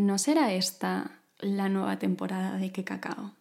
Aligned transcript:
¿no 0.00 0.16
será 0.16 0.54
esta 0.54 1.20
la 1.40 1.68
nueva 1.68 1.98
temporada 1.98 2.56
de 2.56 2.72
Que 2.72 2.84
Cacao? 2.84 3.32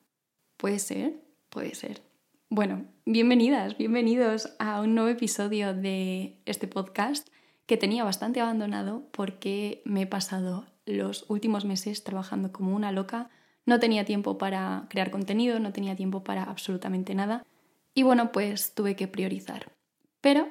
¿Puede 0.58 0.80
ser? 0.80 1.14
Puede 1.50 1.74
ser. 1.74 2.02
Bueno, 2.50 2.86
bienvenidas, 3.06 3.78
bienvenidos 3.78 4.54
a 4.60 4.82
un 4.82 4.94
nuevo 4.94 5.10
episodio 5.10 5.74
de 5.74 6.38
este 6.46 6.68
podcast 6.68 7.30
que 7.66 7.78
tenía 7.78 8.04
bastante 8.04 8.42
abandonado 8.42 9.08
porque 9.12 9.82
me 9.86 10.02
he 10.02 10.08
pasado 10.08 10.66
los 10.86 11.26
últimos 11.30 11.64
meses 11.64 12.04
trabajando 12.04 12.52
como 12.52 12.76
una 12.76 12.92
loca. 12.92 13.30
No 13.66 13.80
tenía 13.80 14.04
tiempo 14.04 14.38
para 14.38 14.88
crear 14.90 15.12
contenido, 15.12 15.60
no 15.60 15.72
tenía 15.72 15.96
tiempo 15.96 16.26
para 16.26 16.44
absolutamente 16.44 17.16
nada. 17.16 17.46
Y 17.94 18.04
bueno, 18.04 18.34
pues 18.34 18.74
tuve 18.74 18.98
que 18.98 19.08
priorizar. 19.08 19.72
Pero 20.20 20.50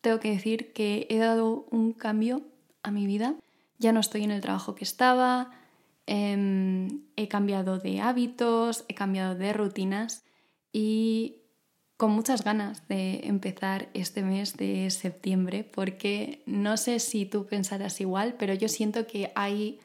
tengo 0.00 0.20
que 0.20 0.30
decir 0.30 0.72
que 0.72 1.06
he 1.10 1.18
dado 1.18 1.66
un 1.70 1.92
cambio 1.92 2.46
a 2.82 2.90
mi 2.90 3.06
vida. 3.06 3.34
Ya 3.80 3.92
no 3.92 4.00
estoy 4.00 4.24
en 4.24 4.30
el 4.30 4.42
trabajo 4.42 4.74
que 4.74 4.84
estaba, 4.84 5.50
em, 6.06 7.00
he 7.16 7.28
cambiado 7.28 7.78
de 7.78 8.00
hábitos, 8.00 8.84
he 8.88 8.94
cambiado 8.94 9.34
de 9.34 9.54
rutinas 9.54 10.22
y 10.70 11.38
con 11.96 12.12
muchas 12.12 12.44
ganas 12.44 12.86
de 12.88 13.26
empezar 13.26 13.88
este 13.94 14.22
mes 14.22 14.56
de 14.58 14.90
septiembre 14.90 15.64
porque 15.64 16.42
no 16.44 16.76
sé 16.76 16.98
si 16.98 17.24
tú 17.24 17.46
pensarás 17.46 18.00
igual, 18.02 18.36
pero 18.38 18.52
yo 18.52 18.68
siento 18.68 19.06
que 19.06 19.32
hay 19.34 19.80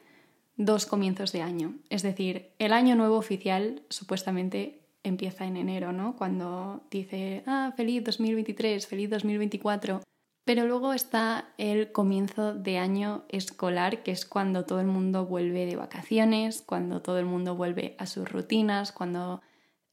dos 0.56 0.84
comienzos 0.84 1.32
de 1.32 1.40
año. 1.40 1.74
Es 1.88 2.02
decir, 2.02 2.50
el 2.58 2.74
año 2.74 2.96
nuevo 2.96 3.16
oficial 3.16 3.82
supuestamente 3.88 4.82
empieza 5.04 5.46
en 5.46 5.56
enero, 5.56 5.92
¿no? 5.92 6.16
Cuando 6.16 6.82
dice, 6.90 7.42
ah, 7.46 7.72
feliz 7.76 8.04
2023, 8.04 8.86
feliz 8.86 9.08
2024. 9.08 10.02
Pero 10.46 10.66
luego 10.66 10.94
está 10.94 11.50
el 11.58 11.92
comienzo 11.92 12.54
de 12.54 12.78
año 12.78 13.26
escolar, 13.28 14.02
que 14.02 14.12
es 14.12 14.24
cuando 14.24 14.64
todo 14.64 14.80
el 14.80 14.86
mundo 14.86 15.26
vuelve 15.26 15.66
de 15.66 15.76
vacaciones, 15.76 16.62
cuando 16.64 17.02
todo 17.02 17.18
el 17.18 17.26
mundo 17.26 17.54
vuelve 17.54 17.94
a 17.98 18.06
sus 18.06 18.26
rutinas, 18.26 18.92
cuando 18.92 19.42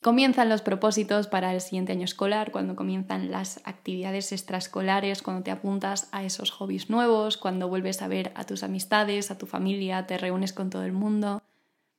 Comienzan 0.04 0.50
los 0.50 0.62
propósitos 0.62 1.28
para 1.28 1.54
el 1.54 1.62
siguiente 1.62 1.94
año 1.94 2.04
escolar, 2.04 2.52
cuando 2.52 2.76
comienzan 2.76 3.32
las 3.32 3.62
actividades 3.64 4.34
extraescolares, 4.34 5.22
cuando 5.22 5.44
te 5.44 5.52
apuntas 5.52 6.10
a 6.12 6.26
esos 6.26 6.52
hobbies 6.52 6.90
nuevos, 6.90 7.38
cuando 7.38 7.70
vuelves 7.70 8.02
a 8.02 8.10
ver 8.10 8.34
a 8.36 8.44
tus 8.44 8.64
amistades, 8.64 9.32
a 9.32 9.38
tu 9.38 9.46
familia, 9.46 10.06
te 10.06 10.18
reúnes 10.18 10.52
con 10.52 10.70
todo 10.70 10.84
el 10.84 10.92
mundo. 10.92 11.42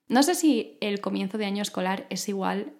No 0.06 0.22
sé 0.22 0.34
si 0.34 0.76
el 0.82 1.00
comienzo 1.00 1.38
de 1.38 1.46
año 1.46 1.62
escolar 1.62 2.04
es 2.10 2.28
igual 2.28 2.74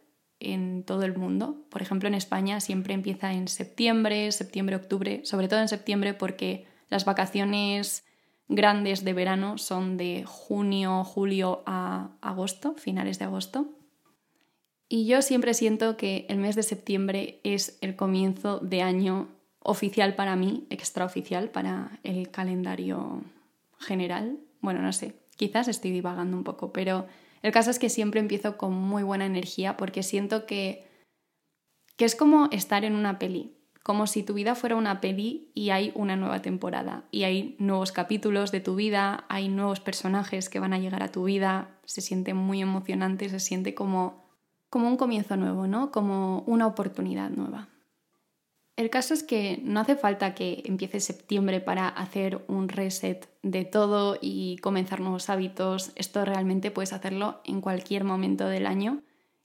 en 0.52 0.84
todo 0.84 1.02
el 1.02 1.16
mundo. 1.16 1.64
Por 1.70 1.82
ejemplo, 1.82 2.08
en 2.08 2.14
España 2.14 2.60
siempre 2.60 2.94
empieza 2.94 3.32
en 3.32 3.48
septiembre, 3.48 4.30
septiembre, 4.32 4.76
octubre, 4.76 5.20
sobre 5.24 5.48
todo 5.48 5.60
en 5.60 5.68
septiembre 5.68 6.14
porque 6.14 6.66
las 6.90 7.04
vacaciones 7.04 8.04
grandes 8.48 9.04
de 9.04 9.12
verano 9.12 9.58
son 9.58 9.96
de 9.96 10.24
junio, 10.26 11.04
julio 11.04 11.62
a 11.66 12.10
agosto, 12.20 12.74
finales 12.74 13.18
de 13.18 13.24
agosto. 13.24 13.68
Y 14.88 15.06
yo 15.06 15.22
siempre 15.22 15.54
siento 15.54 15.96
que 15.96 16.26
el 16.28 16.38
mes 16.38 16.56
de 16.56 16.62
septiembre 16.62 17.40
es 17.42 17.78
el 17.80 17.96
comienzo 17.96 18.58
de 18.60 18.82
año 18.82 19.28
oficial 19.60 20.14
para 20.14 20.36
mí, 20.36 20.66
extraoficial 20.70 21.50
para 21.50 21.98
el 22.02 22.30
calendario 22.30 23.22
general. 23.78 24.38
Bueno, 24.60 24.82
no 24.82 24.92
sé, 24.92 25.14
quizás 25.36 25.68
estoy 25.68 25.90
divagando 25.90 26.36
un 26.36 26.44
poco, 26.44 26.72
pero 26.72 27.06
el 27.44 27.52
caso 27.52 27.70
es 27.70 27.78
que 27.78 27.90
siempre 27.90 28.20
empiezo 28.20 28.56
con 28.56 28.72
muy 28.72 29.02
buena 29.02 29.26
energía 29.26 29.76
porque 29.76 30.02
siento 30.02 30.46
que, 30.46 30.88
que 31.98 32.06
es 32.06 32.16
como 32.16 32.48
estar 32.52 32.86
en 32.86 32.94
una 32.94 33.18
peli, 33.18 33.58
como 33.82 34.06
si 34.06 34.22
tu 34.22 34.32
vida 34.32 34.54
fuera 34.54 34.76
una 34.76 35.02
peli 35.02 35.50
y 35.52 35.68
hay 35.68 35.92
una 35.94 36.16
nueva 36.16 36.40
temporada 36.40 37.04
y 37.10 37.24
hay 37.24 37.54
nuevos 37.58 37.92
capítulos 37.92 38.50
de 38.50 38.60
tu 38.60 38.76
vida, 38.76 39.26
hay 39.28 39.50
nuevos 39.50 39.80
personajes 39.80 40.48
que 40.48 40.58
van 40.58 40.72
a 40.72 40.78
llegar 40.78 41.02
a 41.02 41.12
tu 41.12 41.24
vida, 41.24 41.78
se 41.84 42.00
siente 42.00 42.32
muy 42.32 42.62
emocionante, 42.62 43.28
se 43.28 43.40
siente 43.40 43.74
como 43.74 44.24
como 44.70 44.88
un 44.88 44.96
comienzo 44.96 45.36
nuevo, 45.36 45.66
¿no? 45.66 45.92
Como 45.92 46.40
una 46.46 46.66
oportunidad 46.66 47.28
nueva. 47.28 47.68
El 48.76 48.90
caso 48.90 49.14
es 49.14 49.22
que 49.22 49.60
no 49.62 49.80
hace 49.80 49.94
falta 49.94 50.34
que 50.34 50.62
empiece 50.64 50.98
septiembre 50.98 51.60
para 51.60 51.88
hacer 51.88 52.44
un 52.48 52.68
reset 52.68 53.28
de 53.42 53.64
todo 53.64 54.18
y 54.20 54.56
comenzar 54.58 55.00
nuevos 55.00 55.30
hábitos. 55.30 55.92
Esto 55.94 56.24
realmente 56.24 56.72
puedes 56.72 56.92
hacerlo 56.92 57.40
en 57.44 57.60
cualquier 57.60 58.02
momento 58.02 58.46
del 58.48 58.66
año. 58.66 59.02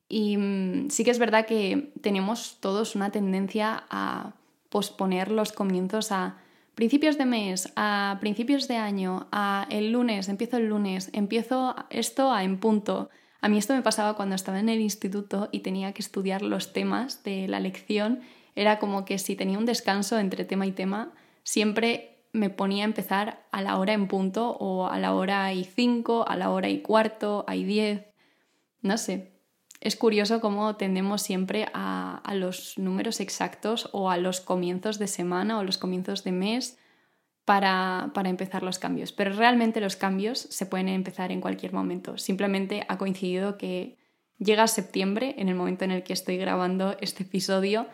Y 0.07 0.37
mm, 0.37 0.89
sí 0.89 1.03
que 1.03 1.11
es 1.11 1.19
verdad 1.19 1.45
que 1.45 1.91
tenemos 2.01 2.57
todos 2.59 2.95
una 2.95 3.11
tendencia 3.11 3.83
a 3.91 4.33
posponer 4.69 5.29
los 5.29 5.51
comienzos 5.51 6.11
a 6.11 6.37
principios 6.73 7.17
de 7.17 7.25
mes, 7.25 7.71
a 7.75 8.17
principios 8.21 8.67
de 8.67 8.77
año, 8.77 9.27
a 9.31 9.67
el 9.69 9.91
lunes, 9.91 10.27
empiezo 10.29 10.57
el 10.57 10.67
lunes, 10.67 11.09
empiezo 11.13 11.75
esto 11.91 12.31
a 12.31 12.43
en 12.43 12.59
punto. 12.59 13.09
A 13.41 13.49
mí 13.49 13.57
esto 13.57 13.73
me 13.73 13.81
pasaba 13.83 14.15
cuando 14.15 14.35
estaba 14.35 14.59
en 14.59 14.69
el 14.69 14.81
instituto 14.81 15.49
y 15.51 15.59
tenía 15.59 15.93
que 15.93 16.01
estudiar 16.01 16.41
los 16.41 16.73
temas 16.73 17.23
de 17.23 17.47
la 17.47 17.59
lección. 17.59 18.21
Era 18.59 18.77
como 18.77 19.05
que 19.05 19.19
si 19.19 19.37
tenía 19.37 19.57
un 19.57 19.65
descanso 19.65 20.19
entre 20.19 20.43
tema 20.43 20.67
y 20.67 20.73
tema, 20.73 21.13
siempre 21.43 22.25
me 22.33 22.49
ponía 22.49 22.83
a 22.83 22.87
empezar 22.87 23.47
a 23.51 23.61
la 23.61 23.77
hora 23.77 23.93
en 23.93 24.09
punto 24.09 24.57
o 24.59 24.87
a 24.87 24.99
la 24.99 25.13
hora 25.13 25.53
y 25.53 25.63
cinco, 25.63 26.27
a 26.27 26.35
la 26.35 26.49
hora 26.49 26.67
y 26.67 26.81
cuarto, 26.81 27.45
y 27.49 27.63
diez. 27.63 28.05
No 28.81 28.97
sé. 28.97 29.31
Es 29.79 29.95
curioso 29.95 30.41
cómo 30.41 30.75
tendemos 30.75 31.21
siempre 31.21 31.67
a, 31.73 32.17
a 32.17 32.35
los 32.35 32.77
números 32.77 33.21
exactos 33.21 33.89
o 33.93 34.09
a 34.09 34.17
los 34.17 34.41
comienzos 34.41 34.99
de 34.99 35.07
semana 35.07 35.57
o 35.57 35.63
los 35.63 35.77
comienzos 35.77 36.25
de 36.25 36.33
mes 36.33 36.77
para, 37.45 38.11
empezar 38.25 38.61
los 38.61 38.77
cambios. 38.77 39.13
Pero 39.13 39.33
realmente 39.33 39.79
los 39.79 39.95
cambios 39.95 40.37
se 40.37 40.65
pueden 40.65 40.89
empezar 40.89 41.31
en 41.31 41.39
cualquier 41.39 41.71
momento. 41.71 42.17
Simplemente 42.17 42.85
ha 42.89 42.97
coincidido 42.97 43.57
que 43.57 43.97
llega 44.37 44.67
septiembre, 44.67 45.35
en 45.37 45.47
el 45.47 45.55
momento 45.55 45.85
en 45.85 45.91
el 45.91 46.03
que 46.03 46.11
estoy 46.11 46.35
grabando 46.35 46.97
este 46.99 47.23
episodio, 47.23 47.87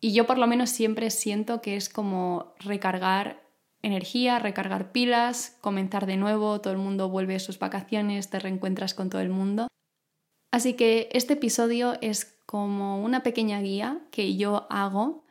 y 0.00 0.12
yo 0.12 0.26
por 0.26 0.38
lo 0.38 0.46
menos 0.46 0.70
siempre 0.70 1.10
siento 1.10 1.60
que 1.60 1.76
es 1.76 1.88
como 1.88 2.54
recargar 2.58 3.42
energía, 3.82 4.38
recargar 4.38 4.92
pilas, 4.92 5.56
comenzar 5.60 6.06
de 6.06 6.16
nuevo, 6.16 6.60
todo 6.60 6.72
el 6.72 6.78
mundo 6.78 7.08
vuelve 7.08 7.36
a 7.36 7.40
sus 7.40 7.58
vacaciones, 7.58 8.30
te 8.30 8.38
reencuentras 8.38 8.94
con 8.94 9.10
todo 9.10 9.20
el 9.20 9.30
mundo. 9.30 9.68
Así 10.50 10.74
que 10.74 11.08
este 11.12 11.34
episodio 11.34 11.96
es 12.00 12.38
como 12.46 13.02
una 13.02 13.22
pequeña 13.22 13.60
guía 13.60 14.00
que 14.10 14.36
yo 14.36 14.66
hago 14.70 15.24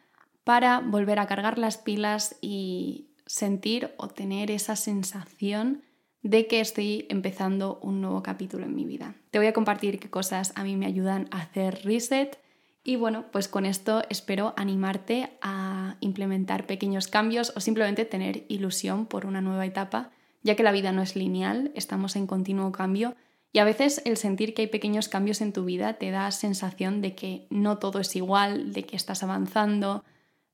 para 0.44 0.80
volver 0.80 1.20
a 1.20 1.28
cargar 1.28 1.58
las 1.58 1.78
pilas 1.78 2.38
y 2.42 3.10
sentir 3.26 3.94
o 3.98 4.08
tener 4.08 4.50
esa 4.50 4.76
sensación 4.76 5.84
de 6.22 6.48
que 6.48 6.60
estoy 6.60 7.06
empezando 7.10 7.80
un 7.82 8.02
nuevo 8.02 8.24
capítulo 8.24 8.66
en 8.66 8.76
mi 8.76 8.86
vida. 8.86 9.16
Te 9.32 9.40
voy 9.40 9.48
a 9.48 9.54
compartir 9.54 10.00
qué 10.00 10.10
cosas 10.10 10.54
a 10.56 10.64
mí 10.64 10.76
me 10.76 10.86
ayudan 10.86 11.28
a 11.32 11.42
hacer 11.42 11.84
reset 11.84 12.40
y 12.84 12.96
bueno, 12.96 13.26
pues 13.32 13.48
con 13.48 13.66
esto 13.66 14.04
espero 14.10 14.54
animarte 14.58 15.32
a 15.42 15.98
implementar 16.00 16.66
pequeños 16.66 17.08
cambios 17.08 17.54
o 17.56 17.60
simplemente 17.60 18.06
tener 18.06 18.46
ilusión 18.48 19.06
por 19.06 19.26
una 19.26 19.42
nueva 19.42 19.66
etapa, 19.66 20.12
ya 20.44 20.56
que 20.56 20.64
la 20.64 20.72
vida 20.72 20.92
no 20.92 21.02
es 21.02 21.16
lineal, 21.16 21.72
estamos 21.76 22.16
en 22.16 22.28
continuo 22.28 22.72
cambio 22.72 23.16
y 23.52 23.60
a 23.60 23.66
veces 23.66 24.02
el 24.06 24.18
sentir 24.18 24.54
que 24.54 24.64
hay 24.64 24.68
pequeños 24.68 25.10
cambios 25.10 25.42
en 25.42 25.54
tu 25.54 25.66
vida 25.66 25.94
te 25.94 26.12
da 26.12 26.32
sensación 26.32 27.02
de 27.02 27.16
que 27.16 27.48
no 27.50 27.78
todo 27.78 28.00
es 28.00 28.16
igual, 28.16 28.74
de 28.74 28.84
que 28.84 28.96
estás 28.96 29.24
avanzando, 29.24 30.04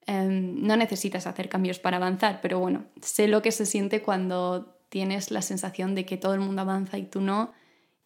Em, 0.08 0.62
no 0.62 0.78
necesitas 0.78 1.25
hacer 1.25 1.50
cambios 1.50 1.80
para 1.80 1.97
avanzar, 1.97 2.40
pero 2.41 2.59
bueno, 2.59 2.85
sé 3.02 3.28
lo 3.28 3.41
que 3.41 3.52
se 3.52 3.66
siente 3.66 4.03
cuando 4.03 4.78
tienes 4.90 5.31
la 5.31 5.41
sensación 5.41 5.96
de 5.96 6.06
que 6.06 6.18
todo 6.18 6.35
el 6.35 6.41
mundo 6.41 6.62
avanza 6.62 6.97
y 6.97 7.03
tú 7.03 7.22
no. 7.22 7.53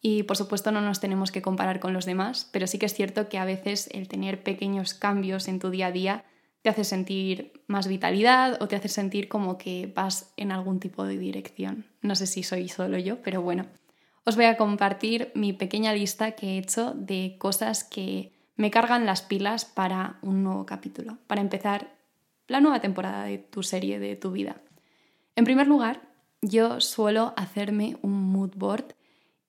Y 0.02 0.24
por 0.24 0.38
supuesto 0.38 0.72
no 0.72 0.82
nos 0.82 1.00
tenemos 1.00 1.32
que 1.32 1.42
comparar 1.42 1.80
con 1.80 1.94
los 1.94 2.06
demás, 2.06 2.48
pero 2.52 2.68
sí 2.68 2.80
que 2.80 2.86
es 2.86 2.94
cierto 2.94 3.28
que 3.28 3.38
a 3.38 3.46
veces 3.46 3.90
el 3.92 4.08
tener 4.08 4.44
pequeños 4.44 4.94
cambios 4.94 5.48
en 5.48 5.60
tu 5.60 5.70
día 5.70 5.88
a 5.88 5.92
día 5.92 6.26
te 6.62 6.70
hace 6.70 6.84
sentir 6.84 7.64
más 7.68 7.88
vitalidad 7.88 8.62
o 8.62 8.68
te 8.68 8.76
hace 8.76 8.90
sentir 8.90 9.28
como 9.28 9.58
que 9.58 9.92
vas 9.94 10.34
en 10.38 10.52
algún 10.52 10.80
tipo 10.80 11.06
de 11.06 11.18
dirección. 11.18 11.86
No 12.02 12.16
sé 12.16 12.28
si 12.28 12.44
soy 12.44 12.70
solo 12.70 12.98
yo, 12.98 13.22
pero 13.22 13.42
bueno. 13.42 13.66
Os 14.26 14.36
voy 14.36 14.46
a 14.46 14.58
compartir 14.58 15.32
mi 15.36 15.54
pequeña 15.54 15.94
lista 15.94 16.32
que 16.32 16.48
he 16.48 16.58
hecho 16.58 16.94
de 16.94 17.36
cosas 17.40 17.84
que 17.84 18.34
me 18.56 18.72
cargan 18.72 19.06
las 19.06 19.22
pilas 19.22 19.66
para 19.66 20.20
un 20.22 20.44
nuevo 20.44 20.66
capítulo, 20.66 21.18
para 21.28 21.42
empezar 21.42 21.96
la 22.48 22.60
nueva 22.60 22.82
temporada 22.82 23.24
de 23.24 23.38
tu 23.38 23.64
serie, 23.64 24.00
de 24.00 24.16
tu 24.16 24.32
vida. 24.32 24.62
En 25.36 25.46
primer 25.46 25.68
lugar, 25.68 26.02
yo 26.42 26.82
suelo 26.82 27.34
hacerme 27.38 27.98
un 28.02 28.12
mood 28.12 28.52
board 28.56 28.94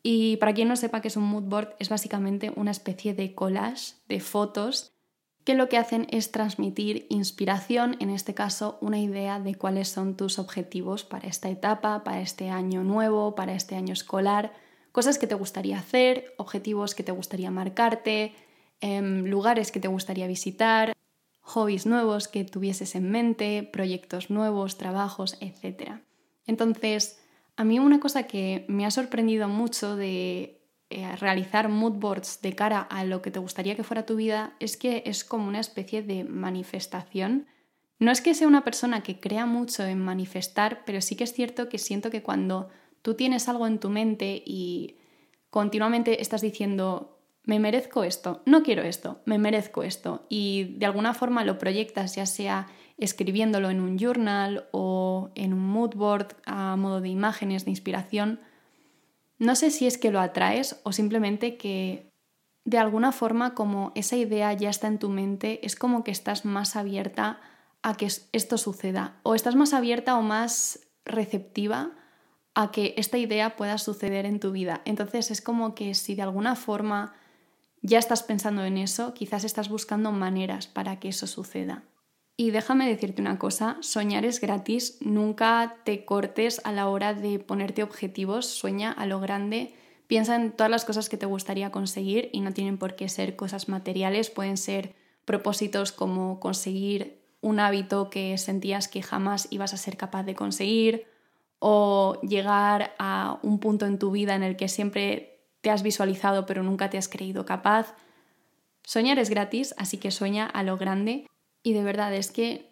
y 0.02 0.36
para 0.36 0.54
quien 0.54 0.68
no 0.68 0.76
sepa 0.76 1.00
qué 1.00 1.08
es 1.08 1.16
un 1.16 1.24
mood 1.24 1.44
board, 1.44 1.74
es 1.78 1.88
básicamente 1.88 2.52
una 2.56 2.70
especie 2.70 3.14
de 3.14 3.34
collage 3.34 3.94
de 4.08 4.20
fotos 4.20 4.92
que 5.44 5.54
lo 5.54 5.68
que 5.68 5.78
hacen 5.78 6.06
es 6.10 6.32
transmitir 6.32 7.06
inspiración, 7.08 7.96
en 8.00 8.10
este 8.10 8.34
caso 8.34 8.78
una 8.80 8.98
idea 8.98 9.40
de 9.40 9.54
cuáles 9.54 9.88
son 9.88 10.16
tus 10.16 10.38
objetivos 10.38 11.04
para 11.04 11.28
esta 11.28 11.48
etapa, 11.48 12.04
para 12.04 12.20
este 12.20 12.50
año 12.50 12.84
nuevo, 12.84 13.34
para 13.34 13.54
este 13.54 13.74
año 13.74 13.92
escolar, 13.92 14.52
cosas 14.92 15.18
que 15.18 15.26
te 15.26 15.34
gustaría 15.34 15.78
hacer, 15.78 16.34
objetivos 16.36 16.94
que 16.94 17.02
te 17.02 17.12
gustaría 17.12 17.50
marcarte, 17.50 18.34
Em, 18.80 19.26
lugares 19.26 19.72
que 19.72 19.80
te 19.80 19.88
gustaría 19.88 20.26
visitar, 20.26 20.94
hobbies 21.40 21.84
nuevos 21.84 22.28
que 22.28 22.44
tuvieses 22.44 22.94
en 22.94 23.10
mente, 23.10 23.68
proyectos 23.70 24.30
nuevos, 24.30 24.78
trabajos, 24.78 25.36
etc. 25.40 26.00
Entonces, 26.46 27.19
A 27.60 27.64
mí 27.64 27.78
una 27.78 28.00
cosa 28.00 28.22
que 28.22 28.64
me 28.68 28.86
ha 28.86 28.90
sorprendido 28.90 29.46
mucho 29.46 29.94
de 29.94 30.62
eh, 30.88 31.16
realizar 31.16 31.68
mood 31.68 31.92
boards 31.92 32.40
de 32.40 32.54
cara 32.54 32.80
a 32.80 33.04
lo 33.04 33.20
que 33.20 33.30
te 33.30 33.38
gustaría 33.38 33.76
que 33.76 33.84
fuera 33.84 34.06
tu 34.06 34.16
vida 34.16 34.54
es 34.60 34.78
que 34.78 35.02
es 35.04 35.24
como 35.24 35.46
una 35.46 35.60
especie 35.60 36.02
de 36.02 36.24
manifestación. 36.24 37.48
No 37.98 38.12
es 38.12 38.22
que 38.22 38.32
sea 38.32 38.48
una 38.48 38.64
persona 38.64 39.02
que 39.02 39.20
crea 39.20 39.44
mucho 39.44 39.84
en 39.84 39.98
manifestar, 39.98 40.86
pero 40.86 41.02
sí 41.02 41.16
que 41.16 41.24
es 41.24 41.34
cierto 41.34 41.68
que 41.68 41.76
siento 41.76 42.08
que 42.08 42.22
cuando 42.22 42.70
tú 43.02 43.12
tienes 43.12 43.46
algo 43.46 43.66
en 43.66 43.78
tu 43.78 43.90
mente 43.90 44.42
y 44.42 44.96
continuamente 45.50 46.22
estás 46.22 46.40
diciendo, 46.40 47.18
me 47.44 47.58
merezco 47.58 48.04
esto, 48.04 48.40
no 48.46 48.62
quiero 48.62 48.84
esto, 48.84 49.20
me 49.26 49.36
merezco 49.36 49.82
esto, 49.82 50.24
y 50.30 50.76
de 50.78 50.86
alguna 50.86 51.12
forma 51.12 51.44
lo 51.44 51.58
proyectas 51.58 52.14
ya 52.14 52.24
sea 52.24 52.68
escribiéndolo 53.00 53.70
en 53.70 53.80
un 53.80 53.98
journal 53.98 54.68
o 54.72 55.30
en 55.34 55.52
un 55.52 55.66
mood 55.66 55.94
board 55.94 56.36
a 56.46 56.76
modo 56.76 57.00
de 57.00 57.08
imágenes 57.08 57.64
de 57.64 57.70
inspiración, 57.70 58.40
no 59.38 59.54
sé 59.54 59.70
si 59.70 59.86
es 59.86 59.98
que 59.98 60.10
lo 60.10 60.20
atraes 60.20 60.80
o 60.84 60.92
simplemente 60.92 61.56
que 61.56 62.10
de 62.64 62.78
alguna 62.78 63.10
forma 63.10 63.54
como 63.54 63.90
esa 63.94 64.16
idea 64.16 64.52
ya 64.52 64.70
está 64.70 64.86
en 64.86 64.98
tu 64.98 65.08
mente, 65.08 65.64
es 65.66 65.76
como 65.76 66.04
que 66.04 66.10
estás 66.10 66.44
más 66.44 66.76
abierta 66.76 67.40
a 67.82 67.96
que 67.96 68.06
esto 68.06 68.58
suceda 68.58 69.18
o 69.22 69.34
estás 69.34 69.56
más 69.56 69.72
abierta 69.72 70.16
o 70.18 70.22
más 70.22 70.80
receptiva 71.04 71.92
a 72.54 72.70
que 72.70 72.94
esta 72.98 73.16
idea 73.16 73.56
pueda 73.56 73.78
suceder 73.78 74.26
en 74.26 74.40
tu 74.40 74.52
vida. 74.52 74.82
Entonces 74.84 75.30
es 75.30 75.40
como 75.40 75.74
que 75.74 75.94
si 75.94 76.14
de 76.14 76.22
alguna 76.22 76.54
forma 76.54 77.14
ya 77.80 77.98
estás 77.98 78.22
pensando 78.22 78.64
en 78.64 78.76
eso, 78.76 79.14
quizás 79.14 79.44
estás 79.44 79.70
buscando 79.70 80.12
maneras 80.12 80.66
para 80.66 81.00
que 81.00 81.08
eso 81.08 81.26
suceda. 81.26 81.84
Y 82.40 82.52
déjame 82.52 82.88
decirte 82.88 83.20
una 83.20 83.38
cosa, 83.38 83.76
soñar 83.80 84.24
es 84.24 84.40
gratis, 84.40 84.96
nunca 85.02 85.76
te 85.84 86.06
cortes 86.06 86.62
a 86.64 86.72
la 86.72 86.88
hora 86.88 87.12
de 87.12 87.38
ponerte 87.38 87.82
objetivos, 87.82 88.46
sueña 88.46 88.92
a 88.92 89.04
lo 89.04 89.20
grande, 89.20 89.74
piensa 90.06 90.36
en 90.36 90.52
todas 90.52 90.70
las 90.70 90.86
cosas 90.86 91.10
que 91.10 91.18
te 91.18 91.26
gustaría 91.26 91.70
conseguir 91.70 92.30
y 92.32 92.40
no 92.40 92.54
tienen 92.54 92.78
por 92.78 92.96
qué 92.96 93.10
ser 93.10 93.36
cosas 93.36 93.68
materiales, 93.68 94.30
pueden 94.30 94.56
ser 94.56 94.94
propósitos 95.26 95.92
como 95.92 96.40
conseguir 96.40 97.20
un 97.42 97.60
hábito 97.60 98.08
que 98.08 98.38
sentías 98.38 98.88
que 98.88 99.02
jamás 99.02 99.46
ibas 99.50 99.74
a 99.74 99.76
ser 99.76 99.98
capaz 99.98 100.22
de 100.22 100.34
conseguir 100.34 101.04
o 101.58 102.18
llegar 102.22 102.94
a 102.98 103.38
un 103.42 103.60
punto 103.60 103.84
en 103.84 103.98
tu 103.98 104.12
vida 104.12 104.34
en 104.34 104.44
el 104.44 104.56
que 104.56 104.68
siempre 104.68 105.42
te 105.60 105.68
has 105.68 105.82
visualizado 105.82 106.46
pero 106.46 106.62
nunca 106.62 106.88
te 106.88 106.96
has 106.96 107.08
creído 107.10 107.44
capaz. 107.44 107.94
Soñar 108.82 109.18
es 109.18 109.28
gratis, 109.28 109.74
así 109.76 109.98
que 109.98 110.10
sueña 110.10 110.46
a 110.46 110.62
lo 110.62 110.78
grande 110.78 111.26
y 111.62 111.72
de 111.72 111.82
verdad 111.82 112.14
es 112.14 112.30
que 112.30 112.70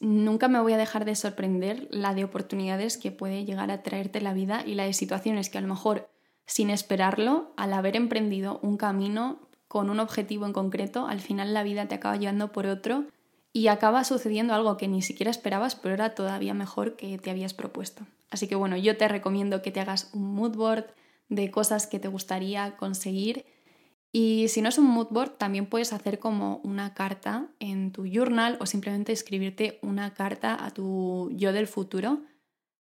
nunca 0.00 0.48
me 0.48 0.60
voy 0.60 0.72
a 0.72 0.78
dejar 0.78 1.04
de 1.04 1.16
sorprender 1.16 1.88
la 1.90 2.14
de 2.14 2.24
oportunidades 2.24 2.96
que 2.96 3.10
puede 3.10 3.44
llegar 3.44 3.70
a 3.70 3.82
traerte 3.82 4.20
la 4.20 4.34
vida 4.34 4.62
y 4.64 4.74
la 4.74 4.84
de 4.84 4.92
situaciones 4.92 5.50
que 5.50 5.58
a 5.58 5.60
lo 5.60 5.68
mejor 5.68 6.08
sin 6.46 6.70
esperarlo, 6.70 7.52
al 7.56 7.72
haber 7.72 7.96
emprendido 7.96 8.60
un 8.62 8.76
camino 8.76 9.48
con 9.66 9.90
un 9.90 9.98
objetivo 9.98 10.46
en 10.46 10.52
concreto, 10.52 11.06
al 11.06 11.20
final 11.20 11.54
la 11.54 11.62
vida 11.62 11.88
te 11.88 11.94
acaba 11.94 12.16
llevando 12.16 12.52
por 12.52 12.66
otro 12.66 13.06
y 13.52 13.68
acaba 13.68 14.04
sucediendo 14.04 14.54
algo 14.54 14.76
que 14.76 14.88
ni 14.88 15.00
siquiera 15.00 15.30
esperabas, 15.30 15.74
pero 15.74 15.94
era 15.94 16.14
todavía 16.14 16.54
mejor 16.54 16.96
que 16.96 17.18
te 17.18 17.30
habías 17.30 17.54
propuesto. 17.54 18.06
Así 18.30 18.46
que 18.46 18.56
bueno, 18.56 18.76
yo 18.76 18.96
te 18.96 19.08
recomiendo 19.08 19.62
que 19.62 19.70
te 19.70 19.80
hagas 19.80 20.10
un 20.12 20.34
mood 20.34 20.56
board 20.56 20.86
de 21.28 21.50
cosas 21.50 21.86
que 21.86 21.98
te 21.98 22.08
gustaría 22.08 22.76
conseguir 22.76 23.46
y 24.16 24.46
si 24.46 24.62
no 24.62 24.68
es 24.68 24.78
un 24.78 24.86
mood 24.86 25.08
board, 25.10 25.38
también 25.38 25.66
puedes 25.66 25.92
hacer 25.92 26.20
como 26.20 26.60
una 26.62 26.94
carta 26.94 27.48
en 27.58 27.90
tu 27.90 28.06
journal 28.06 28.56
o 28.60 28.66
simplemente 28.66 29.10
escribirte 29.10 29.80
una 29.82 30.14
carta 30.14 30.64
a 30.64 30.70
tu 30.70 31.32
yo 31.32 31.52
del 31.52 31.66
futuro, 31.66 32.20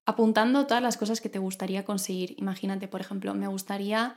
apuntando 0.05 0.67
todas 0.67 0.83
las 0.83 0.99
cosas 0.99 1.23
que 1.23 1.31
te 1.31 1.39
gustaría 1.39 1.87
conseguir. 1.87 2.35
Imagínate, 2.37 2.87
por 2.87 3.01
ejemplo, 3.01 3.33
me 3.33 3.47
gustaría 3.47 4.17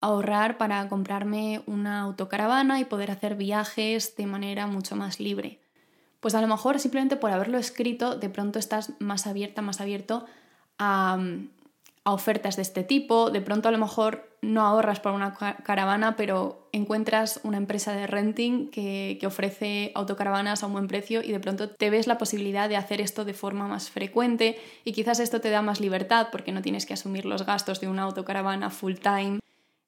ahorrar 0.00 0.56
para 0.56 0.88
comprarme 0.88 1.62
una 1.66 2.00
autocaravana 2.00 2.80
y 2.80 2.86
poder 2.86 3.10
hacer 3.10 3.34
viajes 3.34 4.16
de 4.16 4.26
manera 4.26 4.66
mucho 4.66 4.96
más 4.96 5.20
libre. 5.20 5.60
Pues 6.20 6.34
a 6.34 6.40
lo 6.40 6.46
mejor 6.46 6.80
simplemente 6.80 7.16
por 7.16 7.32
haberlo 7.32 7.58
escrito, 7.58 8.16
de 8.16 8.30
pronto 8.30 8.58
estás 8.58 8.94
más 8.98 9.26
abierta, 9.26 9.60
más 9.60 9.82
abierto 9.82 10.24
a, 10.78 11.18
a 12.06 12.12
ofertas 12.12 12.54
de 12.54 12.62
este 12.62 12.84
tipo, 12.84 13.32
de 13.32 13.40
pronto 13.40 13.68
a 13.68 13.72
lo 13.72 13.78
mejor 13.78 14.38
no 14.40 14.64
ahorras 14.64 15.00
para 15.00 15.16
una 15.16 15.34
caravana, 15.64 16.14
pero 16.14 16.68
encuentras 16.70 17.40
una 17.42 17.56
empresa 17.56 17.94
de 17.94 18.06
renting 18.06 18.70
que, 18.70 19.18
ofrece 19.26 19.90
autocaravanas 19.96 20.62
a 20.62 20.66
un 20.68 20.74
buen 20.74 20.86
precio 20.86 21.20
y 21.20 21.32
de 21.32 21.40
pronto 21.40 21.68
te 21.68 21.90
ves 21.90 22.06
la 22.06 22.16
posibilidad 22.16 22.68
de 22.68 22.76
hacer 22.76 23.00
esto 23.00 23.24
de 23.24 23.34
forma 23.34 23.66
más 23.66 23.90
frecuente 23.90 24.56
y 24.84 24.92
quizás 24.92 25.18
esto 25.18 25.40
te 25.40 25.50
da 25.50 25.62
más 25.62 25.80
libertad 25.80 26.28
porque 26.30 26.52
no 26.52 26.62
tienes 26.62 26.86
que 26.86 26.94
asumir 26.94 27.24
los 27.24 27.44
gastos 27.44 27.80
de 27.80 27.88
una 27.88 28.04
autocaravana 28.04 28.70
full 28.70 28.94
time. 28.94 29.40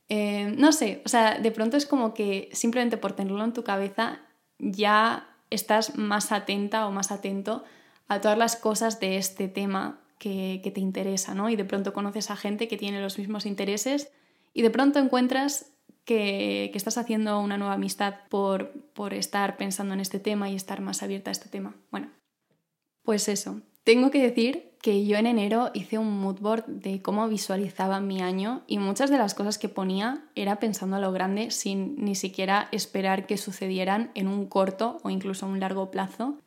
Eh, 0.08 0.52
no 0.58 0.72
sé, 0.72 1.02
o 1.06 1.08
sea, 1.08 1.38
de 1.38 1.52
pronto 1.52 1.76
es 1.76 1.86
como 1.86 2.14
que 2.14 2.48
simplemente 2.52 2.96
por 2.96 3.12
tenerlo 3.12 3.44
en 3.44 3.52
tu 3.52 3.62
cabeza 3.62 4.18
ya 4.58 5.28
estás 5.50 5.96
más 5.96 6.32
atenta 6.32 6.88
o 6.88 6.90
más 6.90 7.12
atento 7.12 7.62
a 8.08 8.20
todas 8.20 8.36
las 8.36 8.56
cosas 8.56 8.98
de 8.98 9.18
este 9.18 9.46
tema 9.46 10.00
que, 10.18 10.60
te 10.74 10.80
interesa, 10.80 11.34
¿no? 11.34 11.50
Y 11.50 11.56
de 11.56 11.64
pronto 11.64 11.92
conoces 11.92 12.30
a 12.30 12.36
gente 12.36 12.68
que 12.68 12.76
tiene 12.76 13.00
los 13.00 13.18
mismos 13.18 13.46
intereses 13.46 14.10
y 14.54 14.62
de 14.62 14.70
pronto 14.70 14.98
encuentras 14.98 15.72
que, 16.04 16.70
estás 16.74 16.98
haciendo 16.98 17.40
una 17.40 17.58
nueva 17.58 17.74
amistad 17.74 18.14
por, 18.28 18.72
por 18.94 19.14
estar 19.14 19.56
pensando 19.56 19.94
en 19.94 20.00
este 20.00 20.18
tema 20.18 20.48
y 20.50 20.54
estar 20.54 20.80
más 20.80 21.02
abierta 21.02 21.30
a 21.30 21.32
este 21.32 21.48
tema. 21.48 21.76
Bueno, 21.90 22.10
pues 23.02 23.28
eso. 23.28 23.60
Tengo 23.84 24.10
que 24.10 24.22
decir 24.22 24.68
que 24.82 25.06
yo 25.06 25.16
en 25.16 25.26
enero 25.26 25.70
hice 25.74 25.98
un 25.98 26.20
mood 26.20 26.40
board 26.40 26.66
de 26.66 27.02
cómo 27.02 27.26
visualizaba 27.28 28.00
mi 28.00 28.20
año 28.20 28.62
y 28.66 28.78
muchas 28.78 29.10
de 29.10 29.18
las 29.18 29.34
cosas 29.34 29.58
que 29.58 29.68
ponía 29.68 30.24
era 30.34 30.60
pensando 30.60 30.96
a 30.96 31.00
lo 31.00 31.10
grande 31.10 31.50
sin 31.50 31.96
ni 32.04 32.14
siquiera 32.14 32.68
esperar 32.70 33.26
que 33.26 33.36
sucedieran 33.36 34.10
en 34.14 34.28
un 34.28 34.46
corto 34.46 34.98
o 35.02 35.10
incluso 35.10 35.46
un 35.46 35.58
largo 35.58 35.90
plazo. 35.90 36.38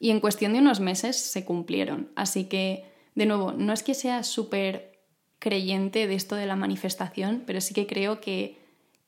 Y 0.00 0.10
en 0.10 0.20
cuestión 0.20 0.52
de 0.52 0.60
unos 0.60 0.80
meses 0.80 1.16
se 1.16 1.44
cumplieron. 1.44 2.10
Así 2.14 2.44
que, 2.44 2.84
de 3.14 3.26
nuevo, 3.26 3.52
no 3.52 3.72
es 3.72 3.82
que 3.82 3.94
sea 3.94 4.22
súper 4.22 5.00
creyente 5.38 6.06
de 6.06 6.14
esto 6.14 6.36
de 6.36 6.46
la 6.46 6.56
manifestación, 6.56 7.42
pero 7.46 7.60
sí 7.60 7.74
que 7.74 7.86
creo 7.86 8.20
que 8.20 8.58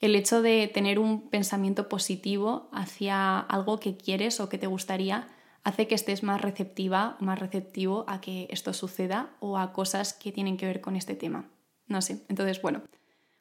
el 0.01 0.15
hecho 0.15 0.43
de 0.43 0.69
tener 0.69 0.99
un 0.99 1.29
pensamiento 1.31 1.89
positivo 1.89 2.69
hacia 2.73 3.39
algo 3.39 3.81
que 3.81 3.97
quieres 3.97 4.41
o 4.41 4.49
que 4.49 4.59
te 4.59 4.67
gustaría 4.67 5.29
hace 5.65 5.89
que 5.89 5.95
estés 5.95 6.23
más 6.23 6.41
receptiva, 6.41 7.17
más 7.21 7.39
receptivo 7.39 8.05
a 8.07 8.21
que 8.21 8.47
esto 8.51 8.73
suceda 8.73 9.31
o 9.41 9.59
a 9.59 9.73
cosas 9.73 10.13
que 10.13 10.31
tienen 10.31 10.57
que 10.57 10.67
ver 10.67 10.81
con 10.81 10.95
este 10.95 11.15
tema. 11.15 11.51
No 11.89 12.03
sé, 12.03 12.25
entonces 12.29 12.61
bueno, 12.61 12.83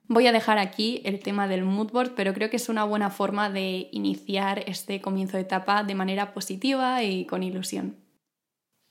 voy 0.08 0.28
a 0.28 0.32
dejar 0.32 0.58
aquí 0.58 1.02
el 1.04 1.20
tema 1.20 1.48
del 1.48 1.66
mood 1.66 1.92
board, 1.92 2.16
pero 2.16 2.34
creo 2.34 2.50
que 2.50 2.56
es 2.56 2.70
una 2.70 2.84
buena 2.84 3.10
forma 3.10 3.50
de 3.50 3.90
iniciar 3.92 4.64
este 4.68 5.02
comienzo 5.02 5.38
de 5.38 5.44
etapa 5.44 5.84
de 5.84 5.96
manera 5.96 6.34
positiva 6.34 7.04
y 7.04 7.26
con 7.26 7.44
ilusión. 7.44 8.05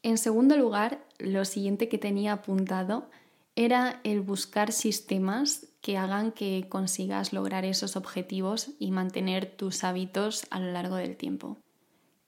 En 0.04 0.18
segundo 0.18 0.58
lugar, 0.58 1.02
lo 1.18 1.46
siguiente 1.46 1.88
que 1.88 1.96
tenía 1.96 2.34
apuntado 2.34 3.08
era 3.56 4.00
el 4.04 4.20
buscar 4.20 4.70
sistemas 4.70 5.68
que 5.80 5.96
hagan 5.96 6.30
que 6.30 6.66
consigas 6.68 7.32
lograr 7.32 7.64
esos 7.64 7.96
objetivos 7.96 8.72
y 8.78 8.90
mantener 8.90 9.46
tus 9.46 9.82
hábitos 9.82 10.46
a 10.50 10.60
lo 10.60 10.70
largo 10.72 10.96
del 10.96 11.16
tiempo. 11.16 11.56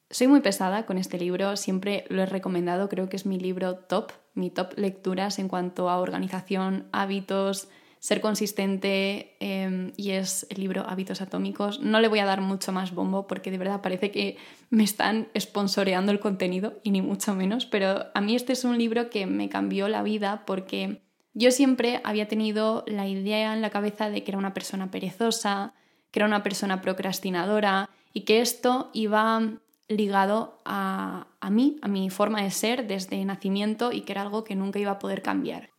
Soy 0.09 0.26
muy 0.26 0.40
pesada 0.40 0.87
con 0.87 0.97
este 0.97 1.18
libro, 1.18 1.54
siempre 1.59 2.06
lo 2.09 2.23
he 2.23 2.26
recomendado, 2.26 2.88
creo 2.88 3.11
que 3.11 3.16
es 3.16 3.26
mi 3.26 3.38
libro 3.38 3.75
top, 3.75 4.11
mi 4.33 4.49
top 4.49 4.73
lecturas 4.78 5.38
en 5.38 5.49
cuanto 5.49 5.90
a 5.90 5.99
organización, 5.99 6.87
hábitos, 6.92 7.68
ser 7.99 8.21
consistente 8.21 9.37
em, 9.41 9.93
y 9.97 10.12
es 10.12 10.47
el 10.50 10.61
libro 10.61 10.85
Hábitos 10.88 11.21
Atómicos. 11.21 11.81
No 11.81 12.00
le 12.00 12.09
voy 12.09 12.19
a 12.19 12.25
dar 12.25 12.41
mucho 12.41 12.73
más 12.73 12.95
bombo 12.95 13.26
porque 13.26 13.50
de 13.50 13.59
verdad 13.59 13.81
parece 13.81 14.11
que 14.11 14.37
me 14.71 14.85
están 14.85 15.29
sponsoreando 15.38 16.12
el 16.12 16.21
contenido 16.21 16.79
y 16.83 16.91
ni 16.91 17.03
mucho 17.03 17.35
menos, 17.35 17.67
pero 17.67 18.07
a 18.15 18.21
mí 18.21 18.37
este 18.37 18.53
es 18.53 18.65
un 18.65 18.79
libro 18.79 19.11
que 19.11 19.26
me 19.26 19.49
cambió 19.49 19.88
la 19.88 20.03
vida 20.03 20.45
porque 20.47 21.03
yo 21.35 21.50
siempre 21.50 22.00
había 22.05 22.29
tenido 22.29 22.85
la 22.87 23.07
idea 23.07 23.53
en 23.53 23.61
la 23.61 23.71
cabeza 23.71 24.09
de 24.09 24.25
que 24.25 24.31
era 24.31 24.38
una 24.38 24.55
persona 24.55 24.91
perezosa, 24.91 25.75
que 26.11 26.21
era 26.21 26.26
una 26.26 26.43
persona 26.43 26.81
procrastinadora 26.81 27.91
y 28.12 28.23
que 28.23 28.41
esto 28.41 28.91
iba 28.95 29.43
ligado 29.88 30.61
a, 30.65 31.26
a 31.41 31.50
mí, 31.50 31.76
a 31.83 31.88
mi 31.88 32.11
forma 32.11 32.43
de 32.43 32.50
ser 32.50 32.87
desde 32.87 33.25
nacimiento 33.25 33.93
y 33.93 34.03
que 34.03 34.12
era 34.12 34.23
algo 34.23 34.45
que 34.45 34.57
nunca 34.57 34.79
iba 34.79 34.93
a 34.93 34.99
poder 34.99 35.23
cambiar. 35.23 35.75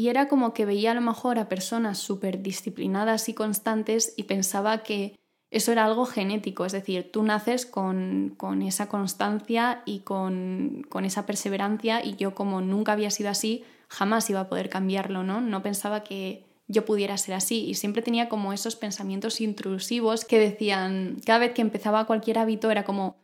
Y 0.00 0.08
era 0.08 0.28
como 0.28 0.54
que 0.54 0.64
veía 0.64 0.92
a 0.92 0.94
lo 0.94 1.02
mejor 1.02 1.38
a 1.38 1.50
personas 1.50 1.98
súper 1.98 2.40
disciplinadas 2.40 3.28
y 3.28 3.34
constantes 3.34 4.14
y 4.16 4.22
pensaba 4.22 4.82
que 4.82 5.14
eso 5.50 5.72
era 5.72 5.84
algo 5.84 6.06
genético, 6.06 6.64
es 6.64 6.72
decir, 6.72 7.12
tú 7.12 7.22
naces 7.22 7.66
con, 7.66 8.32
con 8.38 8.62
esa 8.62 8.88
constancia 8.88 9.82
y 9.84 9.98
con, 9.98 10.86
con, 10.88 11.04
esa 11.04 11.26
perseverancia 11.26 12.02
y 12.02 12.16
yo 12.16 12.34
como 12.34 12.62
nunca 12.62 12.92
había 12.92 13.10
sido 13.10 13.28
así, 13.28 13.62
jamás 13.88 14.30
iba 14.30 14.40
a 14.40 14.48
poder 14.48 14.70
cambiarlo, 14.70 15.22
¿no? 15.22 15.42
No 15.42 15.62
pensaba 15.62 16.02
que 16.02 16.46
yo 16.66 16.86
pudiera 16.86 17.18
ser 17.18 17.34
así 17.34 17.66
y 17.66 17.74
siempre 17.74 18.00
tenía 18.00 18.30
como 18.30 18.54
esos 18.54 18.76
pensamientos 18.76 19.42
intrusivos 19.42 20.24
que 20.24 20.38
decían, 20.38 21.18
cada 21.26 21.40
vez 21.40 21.52
que 21.52 21.60
empezaba 21.60 22.06
cualquier 22.06 22.38
hábito 22.38 22.70
era 22.70 22.84
como, 22.84 23.16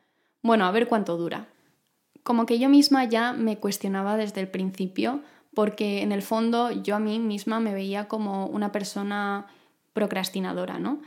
bueno, 0.42 0.66
a 0.66 0.73
ver 0.73 0.88
cuánto 0.88 1.16
dura. 1.16 1.49
Como 2.23 2.45
que 2.45 2.59
yo 2.59 2.68
misma 2.68 3.06
ya 3.06 3.33
me 3.33 3.56
cuestionaba 3.56 4.18
desde 4.18 4.42
el 4.42 4.49
principio 4.49 5.23
porque 5.56 6.02
en 6.02 6.12
el 6.12 6.20
fondo 6.20 6.70
yo 6.70 6.96
a 6.96 6.98
mí 6.98 7.18
misma 7.18 7.60
me 7.60 7.72
veía 7.72 8.08
como 8.08 8.44
una 8.44 8.72
persona 8.72 9.46
procrastinadora, 9.94 10.78
¿no? 10.78 11.00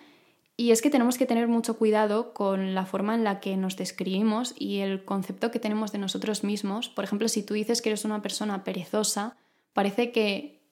Y 0.57 0.71
es 0.71 0.81
que 0.81 0.89
tenemos 0.89 1.19
que 1.19 1.27
tener 1.27 1.47
mucho 1.47 1.77
cuidado 1.77 2.33
con 2.33 2.73
la 2.73 2.87
forma 2.87 3.13
en 3.13 3.23
la 3.23 3.41
que 3.41 3.57
nos 3.57 3.77
describimos 3.77 4.55
y 4.57 4.79
el 4.79 5.05
concepto 5.05 5.51
que 5.51 5.59
tenemos 5.59 5.91
de 5.91 5.99
nosotros 5.99 6.43
mismos. 6.43 6.89
Por 6.89 7.03
ejemplo, 7.03 7.27
si 7.27 7.43
tú 7.43 7.53
dices 7.53 7.83
que 7.83 7.89
eres 7.89 8.05
una 8.05 8.23
persona 8.23 8.63
perezosa, 8.63 9.37
parece 9.73 10.11
que 10.11 10.63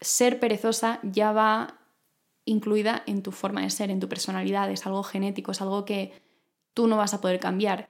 ser 0.00 0.38
perezosa 0.38 1.00
ya 1.02 1.32
va 1.32 1.80
incluida 2.44 3.02
en 3.04 3.24
tu 3.24 3.32
forma 3.32 3.62
de 3.62 3.70
ser, 3.70 3.90
en 3.90 3.98
tu 3.98 4.08
personalidad, 4.08 4.70
es 4.70 4.86
algo 4.86 5.02
genético, 5.02 5.50
es 5.50 5.60
algo 5.60 5.84
que 5.84 6.12
tú 6.72 6.86
no 6.86 6.98
vas 6.98 7.14
a 7.14 7.20
poder 7.20 7.40
cambiar. 7.40 7.88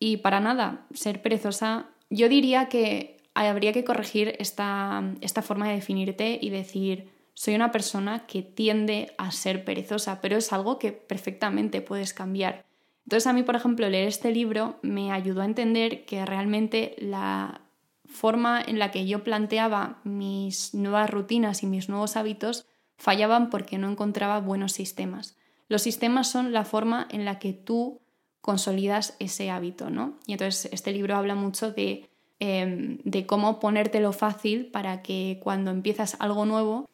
Y 0.00 0.16
para 0.16 0.40
nada, 0.40 0.88
ser 0.94 1.22
perezosa, 1.22 1.90
yo 2.08 2.28
diría 2.28 2.68
que 2.68 3.19
habría 3.34 3.72
que 3.72 3.84
corregir 3.84 4.36
esta, 4.38 5.02
esta 5.20 5.42
forma 5.42 5.68
de 5.68 5.74
definirte 5.74 6.38
y 6.40 6.50
decir, 6.50 7.10
soy 7.34 7.54
una 7.54 7.72
persona 7.72 8.26
que 8.26 8.42
tiende 8.42 9.14
a 9.16 9.30
ser 9.32 9.64
perezosa, 9.64 10.20
pero 10.20 10.36
es 10.36 10.52
algo 10.52 10.78
que 10.78 10.92
perfectamente 10.92 11.80
puedes 11.80 12.12
cambiar. 12.12 12.66
Entonces 13.04 13.26
a 13.26 13.32
mí, 13.32 13.42
por 13.42 13.56
ejemplo, 13.56 13.88
leer 13.88 14.08
este 14.08 14.30
libro 14.30 14.78
me 14.82 15.10
ayudó 15.10 15.42
a 15.42 15.46
entender 15.46 16.04
que 16.04 16.24
realmente 16.26 16.94
la 16.98 17.62
forma 18.04 18.60
en 18.60 18.78
la 18.78 18.90
que 18.90 19.06
yo 19.06 19.24
planteaba 19.24 20.00
mis 20.04 20.74
nuevas 20.74 21.08
rutinas 21.08 21.62
y 21.62 21.66
mis 21.66 21.88
nuevos 21.88 22.16
hábitos 22.16 22.66
fallaban 22.98 23.48
porque 23.48 23.78
no 23.78 23.90
encontraba 23.90 24.40
buenos 24.40 24.72
sistemas. 24.72 25.36
Los 25.68 25.82
sistemas 25.82 26.30
son 26.30 26.52
la 26.52 26.64
forma 26.64 27.06
en 27.10 27.24
la 27.24 27.38
que 27.38 27.52
tú 27.52 28.00
consolidas 28.40 29.16
ese 29.18 29.50
hábito, 29.50 29.90
¿no? 29.90 30.18
Y 30.26 30.32
entonces 30.32 30.70
este 30.72 30.92
libro 30.92 31.16
habla 31.16 31.34
mucho 31.34 31.72
de, 31.72 32.09
eh, 32.40 32.98
de 33.04 33.26
cómo 33.26 33.60
ponértelo 33.60 34.12
fácil 34.12 34.66
para 34.66 35.02
que 35.02 35.38
cuando 35.42 35.70
empiezas 35.70 36.16
algo 36.20 36.46
nuevo 36.46 36.88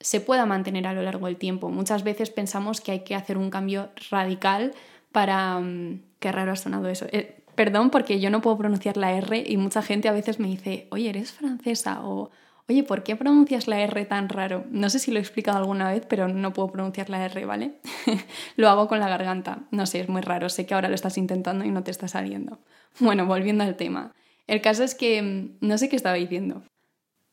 se 0.00 0.20
pueda 0.20 0.46
mantener 0.46 0.86
a 0.86 0.92
lo 0.92 1.02
largo 1.02 1.26
del 1.26 1.36
tiempo. 1.36 1.70
Muchas 1.70 2.04
veces 2.04 2.30
pensamos 2.30 2.80
que 2.80 2.92
hay 2.92 3.00
que 3.00 3.14
hacer 3.14 3.38
un 3.38 3.50
cambio 3.50 3.90
radical 4.10 4.72
para... 5.12 5.58
Mm, 5.58 6.00
qué 6.20 6.32
raro 6.32 6.52
ha 6.52 6.56
sonado 6.56 6.88
eso. 6.88 7.06
Eh, 7.12 7.42
perdón 7.54 7.90
porque 7.90 8.20
yo 8.20 8.30
no 8.30 8.40
puedo 8.40 8.56
pronunciar 8.56 8.96
la 8.96 9.12
R 9.12 9.44
y 9.46 9.56
mucha 9.56 9.82
gente 9.82 10.08
a 10.08 10.12
veces 10.12 10.38
me 10.40 10.48
dice, 10.48 10.88
oye, 10.90 11.10
¿eres 11.10 11.32
francesa? 11.32 12.04
O, 12.04 12.30
oye, 12.68 12.82
¿por 12.82 13.02
qué 13.02 13.16
pronuncias 13.16 13.68
la 13.68 13.80
R 13.80 14.04
tan 14.06 14.28
raro? 14.28 14.64
No 14.70 14.88
sé 14.90 14.98
si 14.98 15.10
lo 15.10 15.18
he 15.18 15.20
explicado 15.20 15.58
alguna 15.58 15.90
vez, 15.90 16.06
pero 16.08 16.28
no 16.28 16.52
puedo 16.52 16.70
pronunciar 16.70 17.10
la 17.10 17.24
R, 17.24 17.44
¿vale? 17.44 17.74
lo 18.56 18.68
hago 18.68 18.88
con 18.88 19.00
la 19.00 19.08
garganta. 19.08 19.60
No 19.70 19.86
sé, 19.86 20.00
es 20.00 20.08
muy 20.08 20.22
raro. 20.22 20.48
Sé 20.48 20.66
que 20.66 20.74
ahora 20.74 20.88
lo 20.88 20.94
estás 20.94 21.18
intentando 21.18 21.64
y 21.64 21.70
no 21.70 21.82
te 21.82 21.90
está 21.90 22.08
saliendo. 22.08 22.58
Bueno, 23.00 23.26
volviendo 23.26 23.64
al 23.64 23.76
tema. 23.76 24.12
El 24.46 24.60
caso 24.60 24.84
es 24.84 24.94
que 24.94 25.22
mm, 25.22 25.66
no 25.66 25.78
sé 25.78 25.88
qué 25.88 25.96
estaba 25.96 26.16
diciendo. 26.16 26.62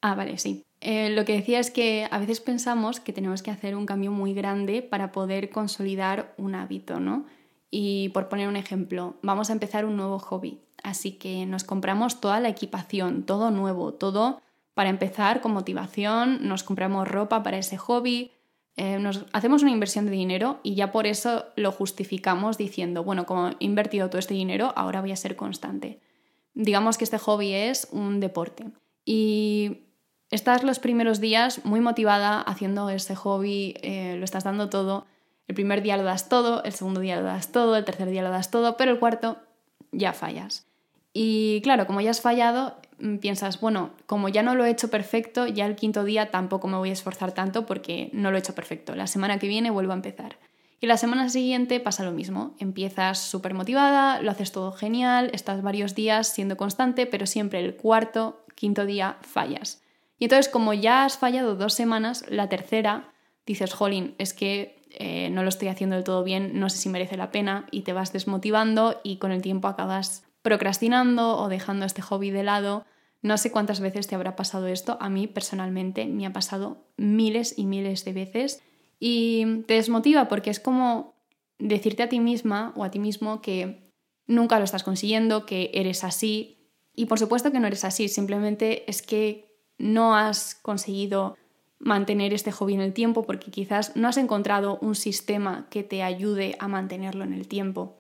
Ah, 0.02 0.16
vale, 0.16 0.38
sí. 0.38 0.64
Eh, 0.82 1.12
lo 1.12 1.26
que 1.26 1.34
decía 1.34 1.60
es 1.60 1.70
que 1.70 2.08
a 2.10 2.18
veces 2.18 2.42
pensamos 2.42 3.00
que 3.00 3.14
tenemos 3.14 3.44
que 3.44 3.52
hacer 3.52 3.76
un 3.76 3.86
cambio 3.86 4.12
muy 4.12 4.34
grande 4.34 4.82
para 4.82 5.12
poder 5.12 5.50
consolidar 5.52 6.34
un 6.38 6.56
hábito, 6.56 7.00
¿no? 7.00 7.26
Y 7.70 8.10
por 8.10 8.28
poner 8.28 8.48
un 8.48 8.56
ejemplo, 8.56 9.16
vamos 9.22 9.50
a 9.50 9.54
empezar 9.54 9.86
un 9.86 9.96
nuevo 9.96 10.18
hobby, 10.18 10.60
así 10.84 11.14
que 11.14 11.46
nos 11.46 11.64
compramos 11.64 12.20
toda 12.20 12.40
la 12.40 12.50
equipación, 12.50 13.24
todo 13.24 13.52
nuevo, 13.52 13.94
todo 13.94 14.42
para 14.74 14.90
empezar 14.90 15.42
con 15.42 15.54
motivación, 15.54 16.48
nos 16.48 16.64
compramos 16.64 17.08
ropa 17.08 17.44
para 17.44 17.60
ese 17.60 17.78
hobby, 17.78 18.32
eh, 18.76 19.00
nos 19.00 19.26
hacemos 19.34 19.62
una 19.62 19.72
inversión 19.72 20.06
de 20.06 20.12
dinero 20.12 20.60
y 20.64 20.76
ya 20.76 20.92
por 20.92 21.06
eso 21.06 21.46
lo 21.56 21.72
justificamos 21.72 22.58
diciendo, 22.58 23.04
bueno, 23.04 23.26
como 23.26 23.50
he 23.50 23.56
invertido 23.60 24.10
todo 24.10 24.20
este 24.20 24.34
dinero, 24.34 24.74
ahora 24.76 25.02
voy 25.02 25.12
a 25.12 25.16
ser 25.18 25.36
constante. 25.36 26.00
Digamos 26.54 26.98
que 26.98 27.04
este 27.04 27.18
hobby 27.18 27.54
es 27.54 27.88
un 27.92 28.20
deporte. 28.20 28.66
Y 29.06 29.88
estás 30.30 30.64
los 30.64 30.80
primeros 30.80 31.20
días 31.20 31.66
muy 31.66 31.82
motivada 31.82 32.42
haciendo 32.42 32.90
ese 32.90 33.16
hobby, 33.16 33.76
eh, 33.82 34.16
lo 34.18 34.26
estás 34.26 34.44
dando 34.44 34.70
todo. 34.70 35.06
El 35.48 35.56
primer 35.56 35.82
día 35.82 35.98
lo 35.98 36.04
das 36.04 36.30
todo, 36.30 36.64
el 36.64 36.74
segundo 36.74 37.02
día 37.02 37.18
lo 37.18 37.24
das 37.24 37.52
todo, 37.52 37.76
el 37.76 37.86
tercer 37.86 38.10
día 38.10 38.22
lo 38.22 38.30
das 38.30 38.52
todo, 38.52 38.78
pero 38.78 38.92
el 38.92 39.00
cuarto 39.00 39.38
ya 39.92 40.14
fallas. 40.14 40.66
Y 41.14 41.62
claro, 41.62 41.88
como 41.88 42.00
ya 42.02 42.12
has 42.12 42.22
fallado, 42.22 42.78
mm, 43.00 43.18
piensas, 43.18 43.60
bueno, 43.60 43.92
como 44.06 44.30
ya 44.30 44.44
no 44.44 44.56
lo 44.56 44.64
he 44.66 44.70
hecho 44.70 44.90
perfecto, 44.90 45.48
ya 45.48 45.66
el 45.66 45.76
quinto 45.76 46.04
día 46.04 46.32
tampoco 46.32 46.68
me 46.68 46.78
voy 46.78 46.90
a 46.90 46.94
esforzar 46.94 47.34
tanto 47.34 47.66
porque 47.66 48.10
no 48.14 48.32
lo 48.32 48.38
he 48.38 48.40
hecho 48.40 48.56
perfecto. 48.56 48.96
La 48.96 49.08
semana 49.08 49.40
que 49.40 49.48
viene 49.48 49.72
vuelvo 49.72 49.92
a 49.92 49.96
empezar. 49.96 50.38
Y 50.84 50.88
la 50.88 50.98
semana 50.98 51.30
siguiente 51.30 51.80
pasa 51.80 52.04
lo 52.04 52.12
mismo. 52.12 52.56
Empiezas 52.58 53.20
súper 53.20 53.54
motivada, 53.54 54.20
lo 54.20 54.32
haces 54.32 54.52
todo 54.52 54.72
genial, 54.72 55.30
estás 55.32 55.62
varios 55.62 55.94
días 55.94 56.28
siendo 56.28 56.58
constante, 56.58 57.06
pero 57.06 57.28
siempre 57.28 57.60
el 57.60 57.76
cuarto, 57.76 58.44
quinto 58.56 58.88
día 58.88 59.18
fallas. 59.22 59.84
Y 60.18 60.26
entonces, 60.26 60.50
como 60.50 60.74
ya 60.74 61.06
has 61.06 61.20
fallado 61.20 61.56
dos 61.56 61.76
semanas, 61.76 62.26
la 62.30 62.50
tercera 62.50 63.14
dices, 63.46 63.74
jolín, 63.74 64.16
es 64.18 64.34
que 64.34 64.82
eh, 64.90 65.30
no 65.30 65.44
lo 65.44 65.50
estoy 65.50 65.68
haciendo 65.68 65.96
del 65.96 66.04
todo 66.04 66.24
bien, 66.24 66.60
no 66.60 66.68
sé 66.72 66.78
si 66.78 66.90
merece 66.90 67.16
la 67.16 67.32
pena, 67.32 67.68
y 67.70 67.82
te 67.82 67.94
vas 67.94 68.12
desmotivando 68.12 69.00
y 69.04 69.18
con 69.18 69.32
el 69.32 69.44
tiempo 69.44 69.68
acabas 69.68 70.26
procrastinando 70.42 71.38
o 71.38 71.48
dejando 71.48 71.86
este 71.86 72.02
hobby 72.02 72.32
de 72.32 72.42
lado. 72.42 72.86
No 73.22 73.38
sé 73.38 73.52
cuántas 73.52 73.82
veces 73.82 74.08
te 74.08 74.16
habrá 74.16 74.36
pasado 74.36 74.66
esto, 74.66 74.98
a 75.00 75.10
mí 75.10 75.28
personalmente 75.28 76.08
me 76.08 76.26
ha 76.26 76.34
pasado 76.34 76.88
miles 76.98 77.54
y 77.56 77.68
miles 77.68 78.04
de 78.04 78.14
veces 78.14 78.64
y 79.04 79.64
te 79.64 79.74
desmotiva 79.74 80.28
porque 80.28 80.52
es 80.52 80.60
como 80.60 81.16
decirte 81.58 82.04
a 82.04 82.10
ti 82.10 82.20
misma 82.20 82.72
o 82.78 82.84
a 82.84 82.92
ti 82.92 83.00
mismo 83.00 83.42
que 83.42 83.92
nunca 84.28 84.60
lo 84.60 84.64
estás 84.64 84.84
consiguiendo, 84.84 85.48
que 85.48 85.72
eres 85.74 86.04
así. 86.04 86.70
Y 86.96 87.08
por 87.08 87.18
supuesto 87.18 87.52
que 87.52 87.60
no 87.60 87.66
eres 87.66 87.84
así, 87.84 88.08
simplemente 88.08 88.90
es 88.90 89.02
que 89.02 89.58
no 89.80 90.16
has 90.16 90.54
conseguido 90.54 91.36
mantener 91.80 92.32
este 92.32 92.52
hobby 92.52 92.76
en 92.76 92.82
el 92.82 92.94
tiempo 92.94 93.24
porque 93.24 93.50
quizás 93.50 93.96
no 93.96 94.08
has 94.08 94.18
encontrado 94.18 94.78
un 94.82 94.94
sistema 94.94 95.68
que 95.72 95.82
te 95.82 96.04
ayude 96.04 96.56
a 96.60 96.68
mantenerlo 96.68 97.24
en 97.24 97.34
el 97.34 97.48
tiempo. 97.48 98.00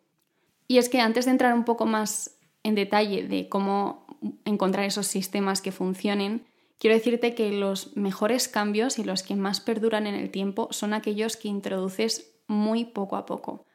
Y 0.67 0.77
es 0.77 0.88
que 0.88 1.01
antes 1.01 1.25
de 1.25 1.31
entrar 1.31 1.55
un 1.55 1.65
poco 1.65 1.88
más 1.88 2.38
en 2.62 2.75
detalle 2.75 3.27
de 3.27 3.50
cómo 3.50 4.05
encontrar 4.46 4.86
esos 4.86 5.08
sistemas 5.08 5.63
que 5.63 5.72
funcionen, 5.72 6.46
quiero 6.82 6.96
decirte 6.96 7.36
que 7.36 7.52
los 7.52 7.96
mejores 7.96 8.48
cambios 8.48 8.98
y 8.98 9.04
los 9.04 9.22
que 9.22 9.36
más 9.36 9.62
perduran 9.62 10.08
en 10.08 10.16
el 10.16 10.32
tiempo 10.32 10.68
son 10.72 10.96
aquellos 10.96 11.38
que 11.38 11.48
introduces 11.48 12.34
muy 12.48 12.86
poco 12.86 13.18
a 13.18 13.28
poco. 13.28 13.68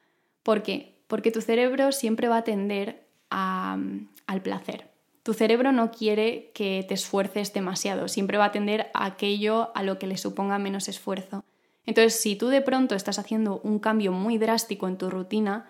¿Por 0.43 0.61
qué? 0.61 0.99
Porque 1.07 1.31
tu 1.31 1.39
cerebro 1.39 1.93
siempre 1.93 2.27
va 2.27 2.39
a 2.39 2.43
tender 2.43 3.07
al 3.29 4.41
placer. 4.43 4.91
Tu 5.23 5.33
cerebro 5.33 5.71
no 5.71 5.89
quiere 5.89 6.51
que 6.53 6.83
te 6.85 6.95
esfuerces 6.95 7.53
demasiado, 7.53 8.09
siempre 8.09 8.37
va 8.37 8.45
a 8.45 8.51
tender 8.51 8.91
a 8.93 9.05
aquello 9.05 9.71
a 9.73 9.83
lo 9.83 9.99
que 9.99 10.07
le 10.07 10.17
suponga 10.17 10.59
menos 10.59 10.89
esfuerzo. 10.89 11.45
Entonces, 11.85 12.19
si 12.19 12.35
tú 12.35 12.49
de 12.49 12.61
pronto 12.61 12.93
estás 12.93 13.19
haciendo 13.19 13.61
un 13.63 13.79
cambio 13.79 14.11
muy 14.11 14.37
drástico 14.37 14.89
en 14.89 14.97
tu 14.97 15.09
rutina, 15.09 15.69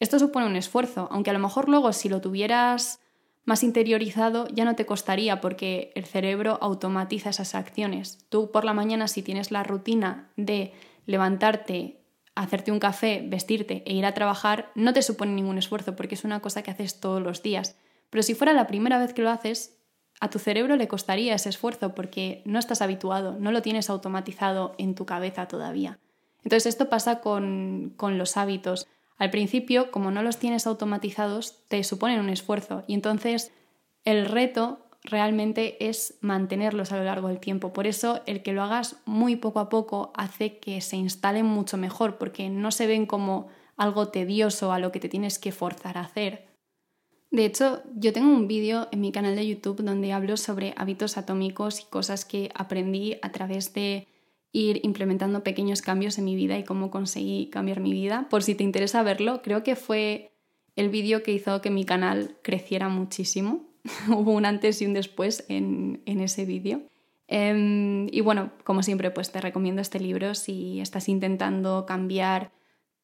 esto 0.00 0.18
supone 0.18 0.46
un 0.46 0.56
esfuerzo, 0.56 1.06
aunque 1.12 1.30
a 1.30 1.32
lo 1.32 1.38
mejor 1.38 1.68
luego 1.68 1.92
si 1.92 2.08
lo 2.08 2.20
tuvieras 2.20 2.98
más 3.44 3.62
interiorizado 3.62 4.46
ya 4.48 4.64
no 4.64 4.76
te 4.76 4.86
costaría 4.86 5.40
porque 5.40 5.92
el 5.94 6.06
cerebro 6.06 6.58
automatiza 6.60 7.30
esas 7.30 7.54
acciones. 7.54 8.18
Tú 8.28 8.50
por 8.50 8.64
la 8.64 8.74
mañana 8.74 9.08
si 9.08 9.22
tienes 9.22 9.50
la 9.50 9.62
rutina 9.62 10.30
de 10.36 10.72
levantarte, 11.06 12.00
hacerte 12.34 12.72
un 12.72 12.78
café, 12.78 13.24
vestirte 13.26 13.82
e 13.86 13.94
ir 13.94 14.06
a 14.06 14.14
trabajar, 14.14 14.70
no 14.74 14.92
te 14.92 15.02
supone 15.02 15.32
ningún 15.32 15.58
esfuerzo 15.58 15.96
porque 15.96 16.14
es 16.14 16.24
una 16.24 16.40
cosa 16.40 16.62
que 16.62 16.70
haces 16.70 17.00
todos 17.00 17.20
los 17.20 17.42
días. 17.42 17.76
Pero 18.10 18.22
si 18.22 18.34
fuera 18.34 18.52
la 18.52 18.66
primera 18.66 18.98
vez 18.98 19.12
que 19.12 19.22
lo 19.22 19.30
haces, 19.30 19.78
a 20.20 20.30
tu 20.30 20.38
cerebro 20.38 20.76
le 20.76 20.88
costaría 20.88 21.34
ese 21.34 21.48
esfuerzo 21.48 21.94
porque 21.94 22.42
no 22.44 22.58
estás 22.58 22.80
habituado, 22.80 23.36
no 23.40 23.50
lo 23.50 23.62
tienes 23.62 23.90
automatizado 23.90 24.74
en 24.78 24.94
tu 24.94 25.04
cabeza 25.04 25.48
todavía. 25.48 25.98
Entonces 26.44 26.66
esto 26.66 26.88
pasa 26.88 27.20
con, 27.20 27.92
con 27.96 28.18
los 28.18 28.36
hábitos. 28.36 28.86
Al 29.22 29.30
principio, 29.30 29.92
como 29.92 30.10
no 30.10 30.24
los 30.24 30.38
tienes 30.38 30.66
automatizados, 30.66 31.54
te 31.68 31.84
suponen 31.84 32.18
un 32.18 32.28
esfuerzo 32.28 32.82
y 32.88 32.94
entonces 32.94 33.52
el 34.04 34.26
reto 34.26 34.84
realmente 35.04 35.88
es 35.88 36.18
mantenerlos 36.22 36.90
a 36.90 36.96
lo 36.96 37.04
largo 37.04 37.28
del 37.28 37.38
tiempo. 37.38 37.72
Por 37.72 37.86
eso 37.86 38.20
el 38.26 38.42
que 38.42 38.52
lo 38.52 38.64
hagas 38.64 38.96
muy 39.04 39.36
poco 39.36 39.60
a 39.60 39.68
poco 39.68 40.12
hace 40.16 40.58
que 40.58 40.80
se 40.80 40.96
instalen 40.96 41.46
mucho 41.46 41.76
mejor 41.76 42.18
porque 42.18 42.48
no 42.48 42.72
se 42.72 42.88
ven 42.88 43.06
como 43.06 43.46
algo 43.76 44.08
tedioso 44.08 44.72
a 44.72 44.80
lo 44.80 44.90
que 44.90 44.98
te 44.98 45.08
tienes 45.08 45.38
que 45.38 45.52
forzar 45.52 45.98
a 45.98 46.00
hacer, 46.00 46.48
de 47.30 47.46
hecho, 47.46 47.82
yo 47.94 48.12
tengo 48.12 48.28
un 48.28 48.46
vídeo 48.46 48.88
en 48.90 49.00
mi 49.00 49.10
canal 49.10 49.36
de 49.36 49.46
YouTube 49.46 49.82
donde 49.82 50.12
hablo 50.12 50.36
sobre 50.36 50.74
hábitos 50.76 51.16
atómicos 51.16 51.80
y 51.80 51.84
cosas 51.84 52.26
que 52.26 52.50
aprendí 52.54 53.16
a 53.22 53.32
través 53.32 53.72
de 53.72 54.06
ir 54.52 54.80
implementando 54.84 55.42
pequeños 55.42 55.80
cambios 55.82 56.18
en 56.18 56.26
mi 56.26 56.36
vida 56.36 56.58
y 56.58 56.64
cómo 56.64 56.90
conseguí 56.90 57.46
cambiar 57.46 57.80
mi 57.80 57.92
vida. 57.92 58.26
Por 58.28 58.42
si 58.42 58.54
te 58.54 58.64
interesa 58.64 59.02
verlo, 59.02 59.40
creo 59.42 59.62
que 59.62 59.76
fue 59.76 60.32
el 60.76 60.90
vídeo 60.90 61.22
que 61.22 61.32
hizo 61.32 61.60
que 61.62 61.70
mi 61.70 61.84
canal 61.84 62.36
creciera 62.42 62.88
muchísimo. 62.88 63.64
Hubo 64.08 64.32
un 64.32 64.44
antes 64.44 64.80
y 64.82 64.86
un 64.86 64.94
después 64.94 65.44
en, 65.48 66.02
ese 66.04 66.44
vídeo. 66.44 66.82
Em, 67.28 68.08
y 68.12 68.20
bueno, 68.20 68.50
como 68.64 68.82
siempre, 68.82 69.10
pues 69.10 69.32
te 69.32 69.40
recomiendo 69.40 69.80
este 69.80 69.98
libro 69.98 70.34
si 70.34 70.80
estás 70.80 71.08
intentando 71.08 71.86
cambiar 71.86 72.52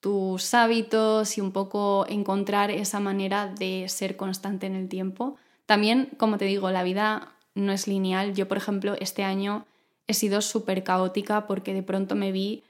tus 0.00 0.54
hábitos 0.54 1.38
y 1.38 1.40
un 1.40 1.52
poco 1.52 2.06
encontrar 2.08 2.70
esa 2.70 3.00
manera 3.00 3.46
de 3.46 3.86
ser 3.88 4.16
constante 4.16 4.66
en 4.66 4.76
el 4.76 4.88
tiempo. 4.88 5.36
También, 5.66 6.10
como 6.18 6.36
te 6.38 6.44
digo, 6.44 6.70
la 6.70 6.82
vida 6.82 7.34
no 7.54 7.72
es 7.72 7.88
lineal. 7.88 8.34
Yo, 8.34 8.46
por 8.48 8.58
ejemplo, 8.58 8.94
este 9.00 9.24
año 9.24 9.66
he 10.08 10.14
sido 10.14 10.40
súper 10.40 10.82
caótica 10.82 11.46
porque 11.46 11.72
de 11.72 11.84
pronto 11.84 12.16
me 12.16 12.32
vi 12.32 12.64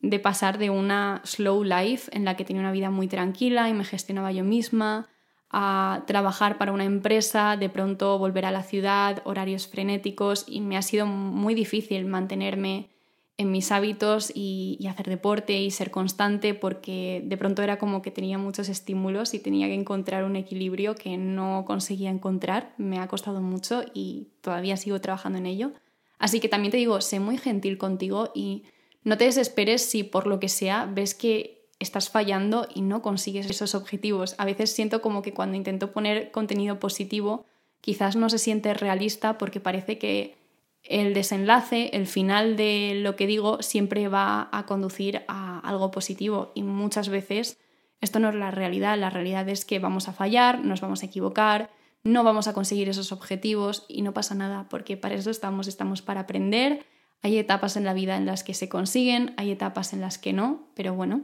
de 0.00 0.18
pasar 0.18 0.58
de 0.58 0.70
una 0.70 1.22
slow 1.24 1.64
life 1.64 2.10
en 2.14 2.24
la 2.24 2.36
que 2.36 2.44
tenía 2.44 2.60
una 2.60 2.72
vida 2.72 2.90
muy 2.90 3.06
tranquila 3.06 3.68
y 3.68 3.74
me 3.74 3.84
gestionaba 3.84 4.32
yo 4.32 4.44
misma, 4.44 5.08
a 5.50 6.04
trabajar 6.06 6.58
para 6.58 6.72
una 6.72 6.84
empresa, 6.84 7.56
de 7.56 7.68
pronto 7.68 8.18
volver 8.18 8.44
a 8.44 8.52
la 8.52 8.62
ciudad, 8.62 9.20
horarios 9.24 9.66
frenéticos 9.66 10.44
y 10.46 10.60
me 10.60 10.76
ha 10.76 10.82
sido 10.82 11.06
muy 11.06 11.54
difícil 11.54 12.06
mantenerme 12.06 12.88
en 13.36 13.50
mis 13.50 13.72
hábitos 13.72 14.30
y, 14.34 14.78
hacer 14.88 15.08
deporte 15.08 15.60
y 15.60 15.70
ser 15.70 15.90
constante 15.90 16.54
porque 16.54 17.22
de 17.24 17.36
pronto 17.36 17.62
era 17.62 17.78
como 17.78 18.02
que 18.02 18.10
tenía 18.10 18.36
muchos 18.36 18.68
estímulos 18.68 19.32
y 19.34 19.38
tenía 19.38 19.66
que 19.66 19.74
encontrar 19.74 20.24
un 20.24 20.36
equilibrio 20.36 20.94
que 20.94 21.16
no 21.16 21.64
conseguía 21.66 22.10
encontrar. 22.10 22.74
Me 22.76 22.98
ha 22.98 23.08
costado 23.08 23.40
mucho 23.40 23.82
y 23.94 24.28
todavía 24.42 24.76
sigo 24.76 25.00
trabajando 25.00 25.38
en 25.38 25.46
ello. 25.46 25.72
Así 26.20 26.38
que 26.38 26.48
también 26.48 26.70
te 26.70 26.76
digo, 26.76 27.00
sé 27.00 27.18
muy 27.18 27.38
gentil 27.38 27.78
contigo 27.78 28.30
y 28.34 28.62
no 29.02 29.16
te 29.16 29.24
desesperes 29.24 29.82
si 29.82 30.04
por 30.04 30.26
lo 30.26 30.38
que 30.38 30.48
sea 30.48 30.86
ves 30.86 31.14
que 31.14 31.66
estás 31.80 32.10
fallando 32.10 32.68
y 32.72 32.82
no 32.82 33.00
consigues 33.00 33.48
esos 33.48 33.74
objetivos. 33.74 34.34
A 34.38 34.44
veces 34.44 34.70
siento 34.70 35.00
como 35.00 35.22
que 35.22 35.32
cuando 35.32 35.56
intento 35.56 35.92
poner 35.92 36.30
contenido 36.30 36.78
positivo, 36.78 37.46
quizás 37.80 38.16
no 38.16 38.28
se 38.28 38.38
siente 38.38 38.74
realista 38.74 39.38
porque 39.38 39.60
parece 39.60 39.98
que 39.98 40.36
el 40.82 41.14
desenlace, 41.14 41.88
el 41.94 42.06
final 42.06 42.56
de 42.56 42.92
lo 42.96 43.16
que 43.16 43.26
digo, 43.26 43.62
siempre 43.62 44.08
va 44.08 44.50
a 44.52 44.66
conducir 44.66 45.22
a 45.26 45.58
algo 45.60 45.90
positivo 45.90 46.52
y 46.54 46.62
muchas 46.62 47.08
veces 47.08 47.58
esto 48.02 48.18
no 48.18 48.28
es 48.28 48.34
la 48.34 48.50
realidad. 48.50 48.98
La 48.98 49.08
realidad 49.08 49.48
es 49.48 49.64
que 49.64 49.78
vamos 49.78 50.08
a 50.08 50.12
fallar, 50.12 50.62
nos 50.62 50.82
vamos 50.82 51.02
a 51.02 51.06
equivocar, 51.06 51.70
no 52.02 52.24
vamos 52.24 52.48
a 52.48 52.52
conseguir 52.52 52.88
esos 52.88 53.12
objetivos 53.12 53.84
y 53.88 54.02
no 54.02 54.12
pasa 54.12 54.34
nada 54.34 54.68
porque 54.68 54.96
para 54.96 55.14
eso 55.14 55.30
estamos, 55.30 55.68
estamos 55.68 56.02
para 56.02 56.20
aprender. 56.20 56.84
Hay 57.22 57.36
etapas 57.36 57.76
en 57.76 57.84
la 57.84 57.94
vida 57.94 58.16
en 58.16 58.26
las 58.26 58.44
que 58.44 58.54
se 58.54 58.68
consiguen, 58.68 59.34
hay 59.36 59.50
etapas 59.50 59.92
en 59.92 60.00
las 60.00 60.18
que 60.18 60.32
no, 60.32 60.68
pero 60.74 60.94
bueno, 60.94 61.22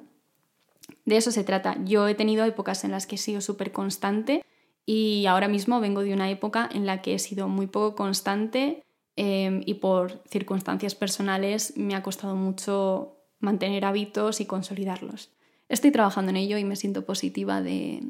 de 1.04 1.16
eso 1.16 1.30
se 1.30 1.44
trata. 1.44 1.76
Yo 1.84 2.06
he 2.08 2.14
tenido 2.14 2.44
épocas 2.44 2.84
en 2.84 2.90
las 2.90 3.06
que 3.06 3.14
he 3.14 3.18
sido 3.18 3.40
súper 3.40 3.72
constante 3.72 4.44
y 4.84 5.26
ahora 5.26 5.48
mismo 5.48 5.80
vengo 5.80 6.02
de 6.02 6.12
una 6.12 6.30
época 6.30 6.68
en 6.72 6.86
la 6.86 7.00
que 7.02 7.14
he 7.14 7.18
sido 7.18 7.48
muy 7.48 7.66
poco 7.66 7.96
constante 7.96 8.82
Em, 9.16 9.62
y 9.64 9.74
por 9.74 10.22
circunstancias 10.28 10.94
personales 10.94 11.74
me 11.76 11.94
ha 11.94 12.02
costado 12.02 12.36
mucho 12.36 13.16
mantener 13.40 13.86
hábitos 13.86 14.42
y 14.42 14.46
consolidarlos. 14.46 15.32
Estoy 15.70 15.90
trabajando 15.90 16.30
en 16.30 16.36
ello 16.36 16.58
y 16.58 16.64
me 16.64 16.76
siento 16.76 17.06
positiva 17.06 17.62
de, 17.62 18.02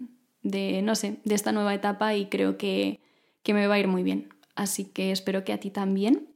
no 0.82 0.94
sé, 0.94 1.16
de 1.24 1.34
esta 1.34 1.52
nueva 1.52 1.74
etapa 1.74 2.14
y 2.14 2.26
creo 2.26 2.56
que, 2.56 3.00
que 3.42 3.54
me 3.54 3.66
va 3.66 3.74
a 3.74 3.78
ir 3.78 3.88
muy 3.88 4.02
bien. 4.02 4.28
Así 4.54 4.84
que 4.84 5.12
espero 5.12 5.44
que 5.44 5.52
a 5.52 5.60
ti 5.60 5.70
también. 5.70 6.28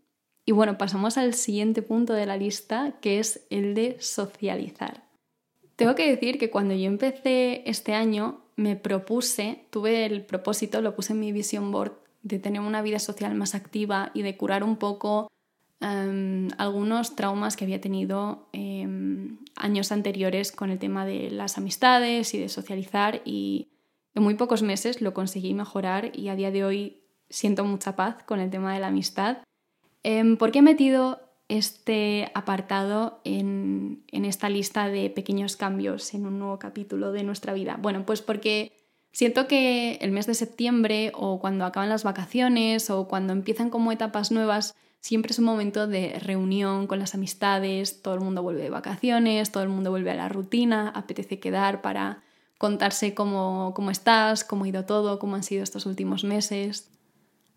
Y 0.44 0.52
bueno, 0.52 0.78
pasamos 0.78 1.16
al 1.18 1.34
siguiente 1.34 1.82
punto 1.82 2.12
de 2.12 2.26
la 2.26 2.36
lista, 2.36 2.96
que 3.00 3.18
es 3.18 3.46
el 3.50 3.74
de 3.74 3.96
socializar. 4.00 5.04
Tengo 5.76 5.94
que 5.94 6.10
decir 6.10 6.38
que 6.38 6.50
cuando 6.50 6.74
yo 6.74 6.86
empecé 6.86 7.62
este 7.64 7.94
año 7.94 8.42
me 8.56 8.76
propuse, 8.76 9.64
tuve 9.70 10.04
el 10.04 10.26
propósito, 10.26 10.82
lo 10.82 10.94
puse 10.94 11.14
en 11.14 11.20
mi 11.20 11.32
vision 11.32 11.72
board, 11.72 11.92
de 12.22 12.38
tener 12.38 12.60
una 12.60 12.82
vida 12.82 12.98
social 12.98 13.34
más 13.34 13.54
activa 13.54 14.10
y 14.12 14.20
de 14.20 14.36
curar 14.36 14.62
un 14.62 14.76
poco 14.76 15.30
em, 15.80 16.48
algunos 16.58 17.16
traumas 17.16 17.56
que 17.56 17.64
había 17.64 17.80
tenido 17.80 18.48
em, 18.52 19.38
años 19.56 19.90
anteriores 19.92 20.52
con 20.52 20.70
el 20.70 20.78
tema 20.78 21.06
de 21.06 21.30
las 21.30 21.56
amistades 21.56 22.34
y 22.34 22.38
de 22.38 22.50
socializar 22.50 23.22
y 23.24 23.68
en 24.14 24.22
muy 24.22 24.34
pocos 24.34 24.62
meses 24.62 25.00
lo 25.00 25.14
conseguí 25.14 25.54
mejorar 25.54 26.10
y 26.16 26.28
a 26.28 26.36
día 26.36 26.50
de 26.50 26.64
hoy 26.64 27.04
siento 27.28 27.64
mucha 27.64 27.96
paz 27.96 28.22
con 28.24 28.40
el 28.40 28.50
tema 28.50 28.74
de 28.74 28.80
la 28.80 28.88
amistad. 28.88 29.38
Em, 30.02 30.36
¿Por 30.36 30.50
qué 30.50 30.60
he 30.60 30.62
metido 30.62 31.20
este 31.48 32.30
apartado 32.34 33.20
en, 33.24 34.04
en 34.08 34.24
esta 34.24 34.48
lista 34.48 34.88
de 34.88 35.10
pequeños 35.10 35.56
cambios 35.56 36.14
en 36.14 36.26
un 36.26 36.38
nuevo 36.38 36.58
capítulo 36.58 37.12
de 37.12 37.22
nuestra 37.22 37.52
vida? 37.52 37.78
Bueno, 37.80 38.04
pues 38.06 38.22
porque 38.22 38.72
Siento 39.12 39.48
que 39.48 39.98
el 40.00 40.12
mes 40.12 40.26
de 40.26 40.34
septiembre 40.34 41.10
o 41.14 41.40
cuando 41.40 41.64
acaban 41.64 41.88
las 41.88 42.04
vacaciones 42.04 42.90
o 42.90 43.08
cuando 43.08 43.32
empiezan 43.32 43.68
como 43.68 43.90
etapas 43.90 44.30
nuevas, 44.30 44.76
siempre 45.00 45.32
es 45.32 45.38
un 45.38 45.46
momento 45.46 45.88
de 45.88 46.18
reunión 46.20 46.86
con 46.86 47.00
las 47.00 47.14
amistades, 47.14 48.02
todo 48.02 48.14
el 48.14 48.20
mundo 48.20 48.42
vuelve 48.42 48.62
de 48.62 48.70
vacaciones, 48.70 49.50
todo 49.50 49.64
el 49.64 49.68
mundo 49.68 49.90
vuelve 49.90 50.12
a 50.12 50.14
la 50.14 50.28
rutina, 50.28 50.90
apetece 50.90 51.40
quedar 51.40 51.82
para 51.82 52.22
contarse 52.60 53.14
cómo, 53.14 53.72
cómo 53.74 53.90
estás, 53.90 54.44
cómo 54.44 54.64
ha 54.64 54.68
ido 54.68 54.84
todo, 54.84 55.18
cómo 55.18 55.34
han 55.34 55.42
sido 55.42 55.62
estos 55.62 55.86
últimos 55.86 56.24
meses. 56.24 56.90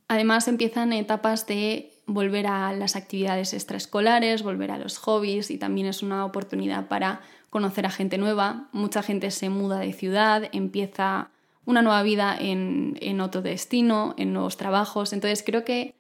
Además 0.08 0.48
empiezan 0.48 0.94
etapas 0.94 1.46
de 1.46 1.92
volver 2.08 2.48
a 2.48 2.72
las 2.72 2.96
actividades 2.96 3.54
extraescolares, 3.54 4.44
volver 4.44 4.72
a 4.72 4.78
los 4.78 4.98
hobbies 5.00 5.52
y 5.52 5.58
también 5.58 5.88
es 5.88 6.04
una 6.04 6.24
oportunidad 6.24 6.88
para 6.88 7.20
conocer 7.50 7.86
a 7.86 7.90
gente 7.90 8.18
nueva. 8.18 8.70
Mucha 8.72 9.04
gente 9.04 9.30
se 9.32 9.50
muda 9.50 9.80
de 9.80 9.92
ciudad, 9.92 10.48
empieza 10.54 11.32
una 11.66 11.82
nueva 11.82 12.02
vida 12.02 12.38
en, 12.40 13.20
otro 13.20 13.42
destino, 13.42 14.16
en 14.18 14.32
nuevos 14.32 14.56
trabajos. 14.56 15.12
Entonces 15.12 15.44
creo 15.46 15.66
que 15.66 15.96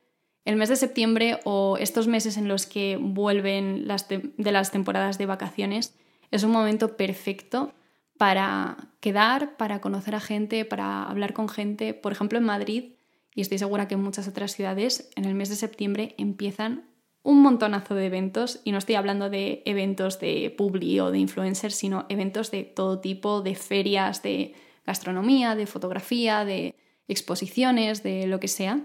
el 0.45 0.55
mes 0.55 0.69
de 0.69 0.77
septiembre 0.77 1.41
o 1.43 1.75
estos 1.77 2.07
meses 2.07 2.37
en 2.37 2.47
los 2.47 2.67
que 2.67 2.95
vuelven 2.95 3.85
las 3.85 4.07
de 4.07 4.51
las 4.53 4.71
temporadas 4.71 5.17
de 5.17 5.25
vacaciones 5.25 5.93
es 6.31 6.43
un 6.43 6.51
momento 6.51 6.95
perfecto 6.95 7.73
para 8.17 8.89
quedar, 8.99 9.57
para 9.57 9.81
conocer 9.81 10.15
a 10.15 10.19
gente, 10.19 10.65
para 10.65 11.03
hablar 11.03 11.33
con 11.33 11.49
gente. 11.49 11.93
Por 11.93 12.11
ejemplo, 12.11 12.37
en 12.37 12.45
Madrid, 12.45 12.93
y 13.35 13.41
estoy 13.41 13.57
segura 13.57 13.87
que 13.87 13.95
en 13.95 14.03
muchas 14.03 14.27
otras 14.27 14.53
ciudades, 14.55 15.09
en 15.15 15.25
el 15.25 15.33
mes 15.33 15.49
de 15.49 15.55
septiembre 15.55 16.15
empiezan 16.17 16.85
un 17.23 17.41
montonazo 17.41 17.95
de 17.95 18.05
eventos, 18.05 18.59
y 18.63 18.71
no 18.71 18.77
estoy 18.77 18.95
hablando 18.95 19.29
de 19.29 19.63
eventos 19.65 20.19
de 20.19 20.53
publi 20.57 20.99
o 20.99 21.09
de 21.09 21.19
influencers, 21.19 21.75
sino 21.75 22.05
eventos 22.09 22.51
de 22.51 22.63
todo 22.63 22.99
tipo, 22.99 23.41
de 23.41 23.55
ferias, 23.55 24.21
de 24.21 24.53
gastronomía, 24.85 25.55
de 25.55 25.65
fotografía, 25.65 26.43
de 26.43 26.75
exposiciones, 27.07 28.03
de 28.03 28.27
lo 28.27 28.39
que 28.41 28.49
sea. 28.49 28.81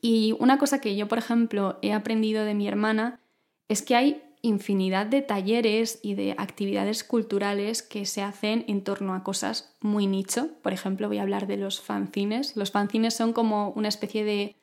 Y 0.00 0.34
una 0.38 0.56
cosa 0.58 0.80
que 0.80 0.96
yo, 0.96 1.08
por 1.08 1.18
ejemplo, 1.18 1.78
he 1.82 1.92
aprendido 1.92 2.44
de 2.44 2.54
mi 2.54 2.66
hermana 2.66 3.20
es 3.68 3.82
que 3.82 3.94
hay 3.94 4.22
infinidad 4.42 5.06
de 5.06 5.22
talleres 5.22 5.98
y 6.02 6.14
de 6.14 6.34
actividades 6.38 7.04
culturales 7.04 7.82
que 7.82 8.06
se 8.06 8.22
hacen 8.22 8.64
en 8.68 8.82
torno 8.82 9.14
a 9.14 9.22
cosas 9.22 9.76
muy 9.80 10.06
nicho. 10.06 10.48
Por 10.62 10.72
ejemplo, 10.72 11.08
voy 11.08 11.18
a 11.18 11.22
hablar 11.22 11.46
de 11.46 11.56
los 11.56 11.80
fanzines. 11.80 12.56
Los 12.56 12.70
fanzines 12.70 13.14
son 13.14 13.32
como 13.32 13.70
una 13.70 13.88
especie 13.88 14.24
de 14.24 14.56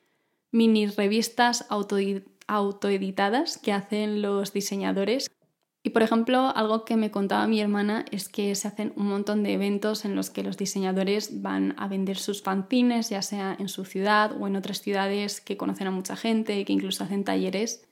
mini 0.51 0.87
revistas 0.87 1.65
autoeditadas 1.69 3.57
que 3.57 3.73
hacen 3.73 4.21
los 4.21 4.53
diseñadores 4.53 5.29
y 5.87 5.91
por 5.91 6.03
ejemplo, 6.03 6.51
algo 6.53 6.83
que 6.83 6.97
me 6.97 7.11
contaba 7.11 7.47
mi 7.47 7.61
hermana 7.61 8.03
es 8.11 8.27
que 8.27 8.53
se 8.55 8.67
hacen 8.67 8.91
un 8.97 9.07
montón 9.07 9.41
de 9.41 9.53
eventos 9.53 10.03
en 10.03 10.15
los 10.15 10.29
que 10.29 10.43
los 10.43 10.57
diseñadores 10.57 11.41
van 11.41 11.75
a 11.77 11.87
vender 11.87 12.17
sus 12.17 12.41
fanzines, 12.41 13.09
ya 13.09 13.21
sea 13.21 13.55
en 13.57 13.69
su 13.69 13.85
ciudad 13.85 14.33
o 14.37 14.47
en 14.47 14.57
otras 14.57 14.81
ciudades 14.81 15.39
que 15.39 15.55
conocen 15.55 15.87
a 15.87 15.91
mucha 15.91 16.17
gente, 16.17 16.65
que 16.65 16.73
incluso 16.73 17.05
hacen 17.05 17.23
talleres. 17.23 17.86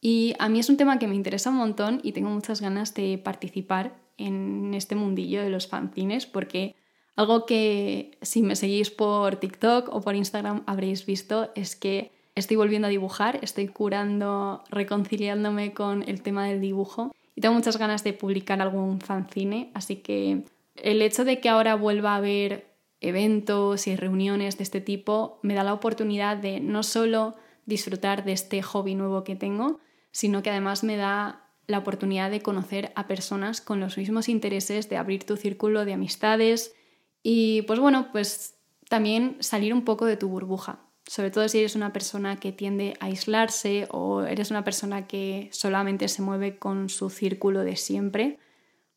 Y 0.00 0.34
a 0.38 0.48
mí 0.48 0.60
es 0.60 0.68
un 0.68 0.76
tema 0.76 0.98
que 0.98 1.08
me 1.08 1.14
interesa 1.14 1.50
un 1.50 1.56
montón 1.56 2.00
y 2.02 2.12
tengo 2.12 2.30
muchas 2.30 2.60
ganas 2.60 2.94
de 2.94 3.18
participar 3.18 3.96
en 4.16 4.74
este 4.74 4.94
mundillo 4.94 5.42
de 5.42 5.50
los 5.50 5.66
fanzines 5.66 6.26
porque 6.26 6.76
algo 7.16 7.46
que 7.46 8.18
si 8.22 8.42
me 8.42 8.54
seguís 8.54 8.90
por 8.90 9.36
TikTok 9.36 9.88
o 9.92 10.00
por 10.00 10.14
Instagram 10.14 10.62
habréis 10.66 11.04
visto 11.04 11.50
es 11.56 11.74
que 11.74 12.12
estoy 12.36 12.56
volviendo 12.56 12.86
a 12.86 12.90
dibujar, 12.90 13.40
estoy 13.42 13.66
curando, 13.66 14.62
reconciliándome 14.70 15.72
con 15.72 16.08
el 16.08 16.22
tema 16.22 16.46
del 16.46 16.60
dibujo 16.60 17.12
y 17.34 17.40
tengo 17.40 17.54
muchas 17.54 17.76
ganas 17.76 18.04
de 18.04 18.12
publicar 18.12 18.60
algún 18.60 19.00
fanzine, 19.00 19.72
así 19.74 19.96
que 19.96 20.44
el 20.76 21.02
hecho 21.02 21.24
de 21.24 21.40
que 21.40 21.48
ahora 21.48 21.74
vuelva 21.74 22.12
a 22.12 22.16
haber 22.16 22.68
eventos 23.00 23.86
y 23.86 23.96
reuniones 23.96 24.56
de 24.58 24.64
este 24.64 24.80
tipo 24.80 25.38
me 25.42 25.54
da 25.54 25.64
la 25.64 25.74
oportunidad 25.74 26.36
de 26.36 26.60
no 26.60 26.82
solo 26.82 27.34
disfrutar 27.66 28.24
de 28.24 28.32
este 28.32 28.62
hobby 28.62 28.94
nuevo 28.94 29.24
que 29.24 29.36
tengo, 29.36 29.80
sino 30.10 30.42
que 30.42 30.50
además 30.50 30.84
me 30.84 30.96
da 30.96 31.48
la 31.66 31.78
oportunidad 31.78 32.30
de 32.30 32.40
conocer 32.40 32.92
a 32.96 33.06
personas 33.06 33.60
con 33.60 33.78
los 33.78 33.98
mismos 33.98 34.28
intereses, 34.28 34.88
de 34.88 34.96
abrir 34.96 35.24
tu 35.24 35.36
círculo 35.36 35.84
de 35.84 35.92
amistades 35.92 36.74
y 37.22 37.62
pues 37.62 37.78
bueno, 37.78 38.08
pues 38.10 38.56
también 38.88 39.36
salir 39.40 39.74
un 39.74 39.84
poco 39.84 40.06
de 40.06 40.16
tu 40.16 40.28
burbuja. 40.28 40.80
Sobre 41.06 41.30
todo 41.30 41.48
si 41.48 41.58
eres 41.58 41.74
una 41.74 41.92
persona 41.92 42.36
que 42.36 42.52
tiende 42.52 42.94
a 43.00 43.06
aislarse 43.06 43.86
o 43.90 44.22
eres 44.22 44.50
una 44.50 44.64
persona 44.64 45.06
que 45.06 45.48
solamente 45.52 46.08
se 46.08 46.22
mueve 46.22 46.58
con 46.58 46.88
su 46.88 47.10
círculo 47.10 47.64
de 47.64 47.76
siempre, 47.76 48.38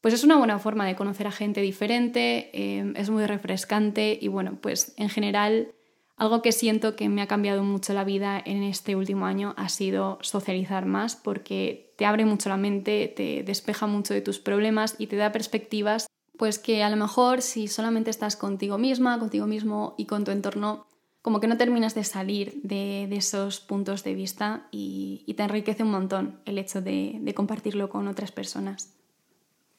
pues 0.01 0.13
es 0.13 0.23
una 0.23 0.37
buena 0.37 0.57
forma 0.59 0.85
de 0.85 0.95
conocer 0.95 1.27
a 1.27 1.31
gente 1.31 1.61
diferente, 1.61 2.49
eh, 2.53 2.93
es 2.95 3.09
muy 3.09 3.25
refrescante 3.25 4.17
y 4.19 4.27
bueno, 4.29 4.57
pues 4.61 4.93
en 4.97 5.09
general 5.09 5.73
algo 6.21 6.43
que 6.43 6.51
siento 6.51 6.95
que 6.95 7.09
me 7.09 7.23
ha 7.23 7.27
cambiado 7.27 7.63
mucho 7.63 7.93
la 7.93 8.03
vida 8.03 8.39
en 8.45 8.61
este 8.61 8.95
último 8.95 9.25
año 9.25 9.55
ha 9.57 9.69
sido 9.69 10.19
socializar 10.21 10.85
más 10.85 11.15
porque 11.15 11.95
te 11.97 12.05
abre 12.05 12.25
mucho 12.25 12.47
la 12.47 12.57
mente, 12.57 13.11
te 13.15 13.41
despeja 13.41 13.87
mucho 13.87 14.13
de 14.13 14.21
tus 14.21 14.37
problemas 14.37 14.93
y 14.99 15.07
te 15.07 15.15
da 15.15 15.31
perspectivas, 15.31 16.05
pues 16.37 16.59
que 16.59 16.83
a 16.83 16.91
lo 16.91 16.95
mejor 16.95 17.41
si 17.41 17.67
solamente 17.67 18.11
estás 18.11 18.35
contigo 18.35 18.77
misma, 18.77 19.17
contigo 19.17 19.47
mismo 19.47 19.95
y 19.97 20.05
con 20.05 20.23
tu 20.23 20.29
entorno, 20.29 20.85
como 21.23 21.39
que 21.39 21.47
no 21.47 21.57
terminas 21.57 21.95
de 21.95 22.03
salir 22.03 22.61
de, 22.61 23.05
esos 23.15 23.59
puntos 23.59 24.03
de 24.03 24.13
vista 24.13 24.67
y, 24.69 25.25
te 25.35 25.41
enriquece 25.41 25.81
un 25.81 25.89
montón 25.89 26.39
el 26.45 26.59
hecho 26.59 26.83
de, 26.83 27.17
de 27.19 27.33
compartirlo 27.33 27.89
con 27.89 28.07
otras 28.07 28.31
personas. 28.31 28.93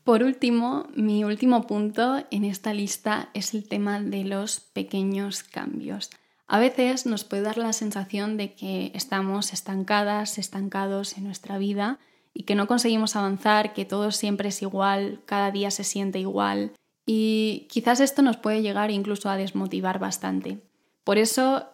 Por 0.03 0.25
último, 0.25 0.89
mi 0.97 1.23
último 1.23 1.69
punto 1.69 2.27
en 2.33 2.45
esta 2.45 2.75
lista 2.75 3.31
es 3.33 3.55
el 3.55 3.69
tema 3.69 4.01
de 4.01 4.25
los 4.25 4.59
pequeños 4.59 5.45
cambios. 5.45 6.11
A 6.47 6.59
veces 6.59 7.07
nos 7.07 7.25
puede 7.25 7.43
dar 7.43 7.59
la 7.59 7.73
sensación 7.73 8.37
de 8.37 8.55
que 8.55 8.93
estamos 8.95 9.53
estancadas, 9.53 10.39
estancados 10.39 11.17
en 11.17 11.25
nuestra 11.25 11.59
vida 11.59 11.99
y 12.35 12.45
que 12.45 12.55
no 12.55 12.67
conseguimos 12.67 13.17
avanzar, 13.17 13.73
que 13.73 13.85
todo 13.85 14.11
siempre 14.11 14.51
es 14.51 14.63
igual, 14.63 15.23
cada 15.27 15.51
día 15.51 15.71
se 15.71 15.85
siente 15.85 16.19
igual 16.19 16.73
y 17.07 17.67
quizás 17.71 18.01
esto 18.01 18.23
nos 18.23 18.37
puede 18.37 18.63
llegar 18.63 18.91
incluso 18.91 19.29
a 19.29 19.37
desmotivar 19.37 19.99
bastante. 19.99 20.63
Por 21.05 21.19
eso, 21.19 21.69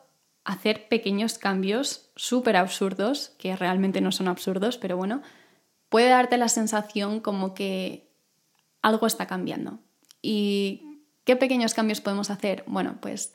hacer 0.44 0.88
pequeños 0.88 1.38
cambios 1.38 2.10
súper 2.16 2.56
absurdos, 2.56 3.34
que 3.38 3.54
realmente 3.54 4.00
no 4.00 4.12
son 4.12 4.28
absurdos, 4.28 4.78
pero 4.78 4.96
bueno, 4.96 5.22
puede 5.90 6.08
darte 6.08 6.38
la 6.38 6.48
sensación 6.48 7.20
como 7.20 7.54
que 7.54 8.10
algo 8.80 9.06
está 9.06 9.26
cambiando. 9.26 9.80
¿Y 10.22 11.02
qué 11.24 11.36
pequeños 11.36 11.74
cambios 11.74 12.00
podemos 12.00 12.30
hacer? 12.30 12.64
Bueno, 12.66 12.96
pues, 13.00 13.34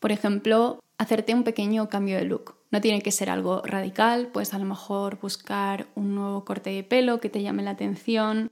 por 0.00 0.12
ejemplo, 0.12 0.82
hacerte 0.98 1.34
un 1.34 1.44
pequeño 1.44 1.88
cambio 1.88 2.16
de 2.16 2.24
look. 2.24 2.56
No 2.70 2.80
tiene 2.80 3.02
que 3.02 3.12
ser 3.12 3.30
algo 3.30 3.62
radical, 3.62 4.28
pues 4.32 4.54
a 4.54 4.58
lo 4.58 4.64
mejor 4.64 5.18
buscar 5.20 5.88
un 5.94 6.14
nuevo 6.14 6.44
corte 6.44 6.70
de 6.70 6.84
pelo 6.84 7.20
que 7.20 7.30
te 7.30 7.42
llame 7.42 7.62
la 7.62 7.70
atención, 7.70 8.50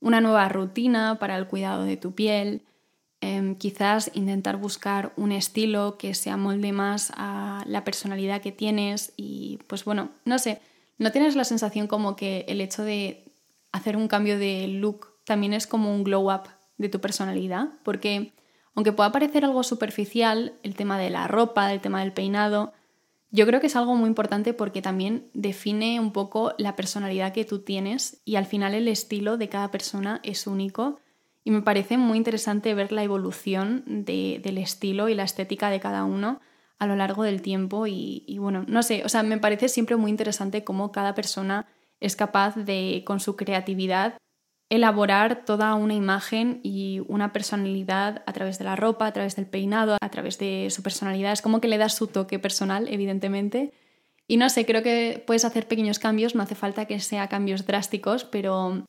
una 0.00 0.20
nueva 0.20 0.48
rutina 0.48 1.18
para 1.18 1.36
el 1.36 1.48
cuidado 1.48 1.84
de 1.84 1.96
tu 1.96 2.14
piel, 2.14 2.62
Em, 3.20 3.56
quizás 3.56 4.12
intentar 4.14 4.58
buscar 4.58 5.12
un 5.16 5.32
estilo 5.32 5.98
que 5.98 6.14
se 6.14 6.30
amolde 6.30 6.70
más 6.70 7.12
a 7.16 7.64
la 7.66 7.82
personalidad 7.82 8.40
que 8.40 8.52
tienes 8.52 9.12
y 9.16 9.58
pues 9.66 9.84
bueno, 9.84 10.10
no 10.24 10.38
sé, 10.38 10.60
¿no 10.98 11.10
tienes 11.10 11.34
la 11.34 11.42
sensación 11.42 11.88
como 11.88 12.14
que 12.14 12.44
el 12.46 12.60
hecho 12.60 12.84
de 12.84 13.24
hacer 13.72 13.96
un 13.96 14.06
cambio 14.06 14.38
de 14.38 14.68
look 14.68 15.14
también 15.24 15.52
es 15.52 15.66
como 15.66 15.92
un 15.92 16.04
glow 16.04 16.32
up 16.32 16.42
de 16.76 16.88
tu 16.88 17.00
personalidad? 17.00 17.70
Porque 17.82 18.34
aunque 18.78 18.92
pueda 18.92 19.10
parecer 19.10 19.44
algo 19.44 19.64
superficial, 19.64 20.54
el 20.62 20.76
tema 20.76 21.00
de 21.00 21.10
la 21.10 21.26
ropa, 21.26 21.72
el 21.72 21.80
tema 21.80 21.98
del 21.98 22.12
peinado, 22.12 22.72
yo 23.32 23.44
creo 23.44 23.60
que 23.60 23.66
es 23.66 23.74
algo 23.74 23.96
muy 23.96 24.06
importante 24.06 24.54
porque 24.54 24.82
también 24.82 25.26
define 25.34 25.98
un 25.98 26.12
poco 26.12 26.54
la 26.58 26.76
personalidad 26.76 27.32
que 27.32 27.44
tú 27.44 27.58
tienes 27.58 28.22
y 28.24 28.36
al 28.36 28.46
final 28.46 28.74
el 28.74 28.86
estilo 28.86 29.36
de 29.36 29.48
cada 29.48 29.72
persona 29.72 30.20
es 30.22 30.46
único. 30.46 31.00
Y 31.42 31.50
me 31.50 31.62
parece 31.62 31.98
muy 31.98 32.18
interesante 32.18 32.72
ver 32.72 32.92
la 32.92 33.02
evolución 33.02 33.82
del 33.84 34.58
estilo 34.58 35.08
y 35.08 35.16
la 35.16 35.24
estética 35.24 35.70
de 35.70 35.80
cada 35.80 36.04
uno 36.04 36.40
a 36.78 36.86
lo 36.86 36.94
largo 36.94 37.24
del 37.24 37.42
tiempo 37.42 37.88
y, 37.88 38.36
bueno, 38.38 38.64
no 38.68 38.84
sé, 38.84 39.02
o 39.04 39.08
sea, 39.08 39.24
me 39.24 39.38
parece 39.38 39.68
siempre 39.68 39.96
muy 39.96 40.12
interesante 40.12 40.62
cómo 40.62 40.92
cada 40.92 41.16
persona 41.16 41.66
es 41.98 42.14
capaz 42.14 42.54
de, 42.54 43.02
con 43.04 43.18
su 43.18 43.34
creatividad, 43.34 44.18
elaborar 44.70 45.44
toda 45.44 45.74
una 45.74 45.94
imagen 45.94 46.60
y 46.62 47.00
una 47.08 47.32
personalidad 47.32 48.22
a 48.26 48.32
través 48.32 48.58
de 48.58 48.64
la 48.64 48.76
ropa, 48.76 49.06
a 49.06 49.12
través 49.12 49.36
del 49.36 49.46
peinado, 49.46 49.96
a 50.00 50.08
través 50.10 50.38
de 50.38 50.68
su 50.70 50.82
personalidad. 50.82 51.32
Es 51.32 51.42
como 51.42 51.60
que 51.60 51.68
le 51.68 51.78
das 51.78 51.94
su 51.94 52.06
toque 52.06 52.38
personal, 52.38 52.86
evidentemente. 52.88 53.72
Y 54.26 54.36
no 54.36 54.50
sé, 54.50 54.66
creo 54.66 54.82
que 54.82 55.22
puedes 55.26 55.46
hacer 55.46 55.66
pequeños 55.66 55.98
cambios, 55.98 56.34
no 56.34 56.42
hace 56.42 56.54
falta 56.54 56.84
que 56.84 57.00
sea 57.00 57.28
cambios 57.28 57.66
drásticos, 57.66 58.24
pero 58.24 58.84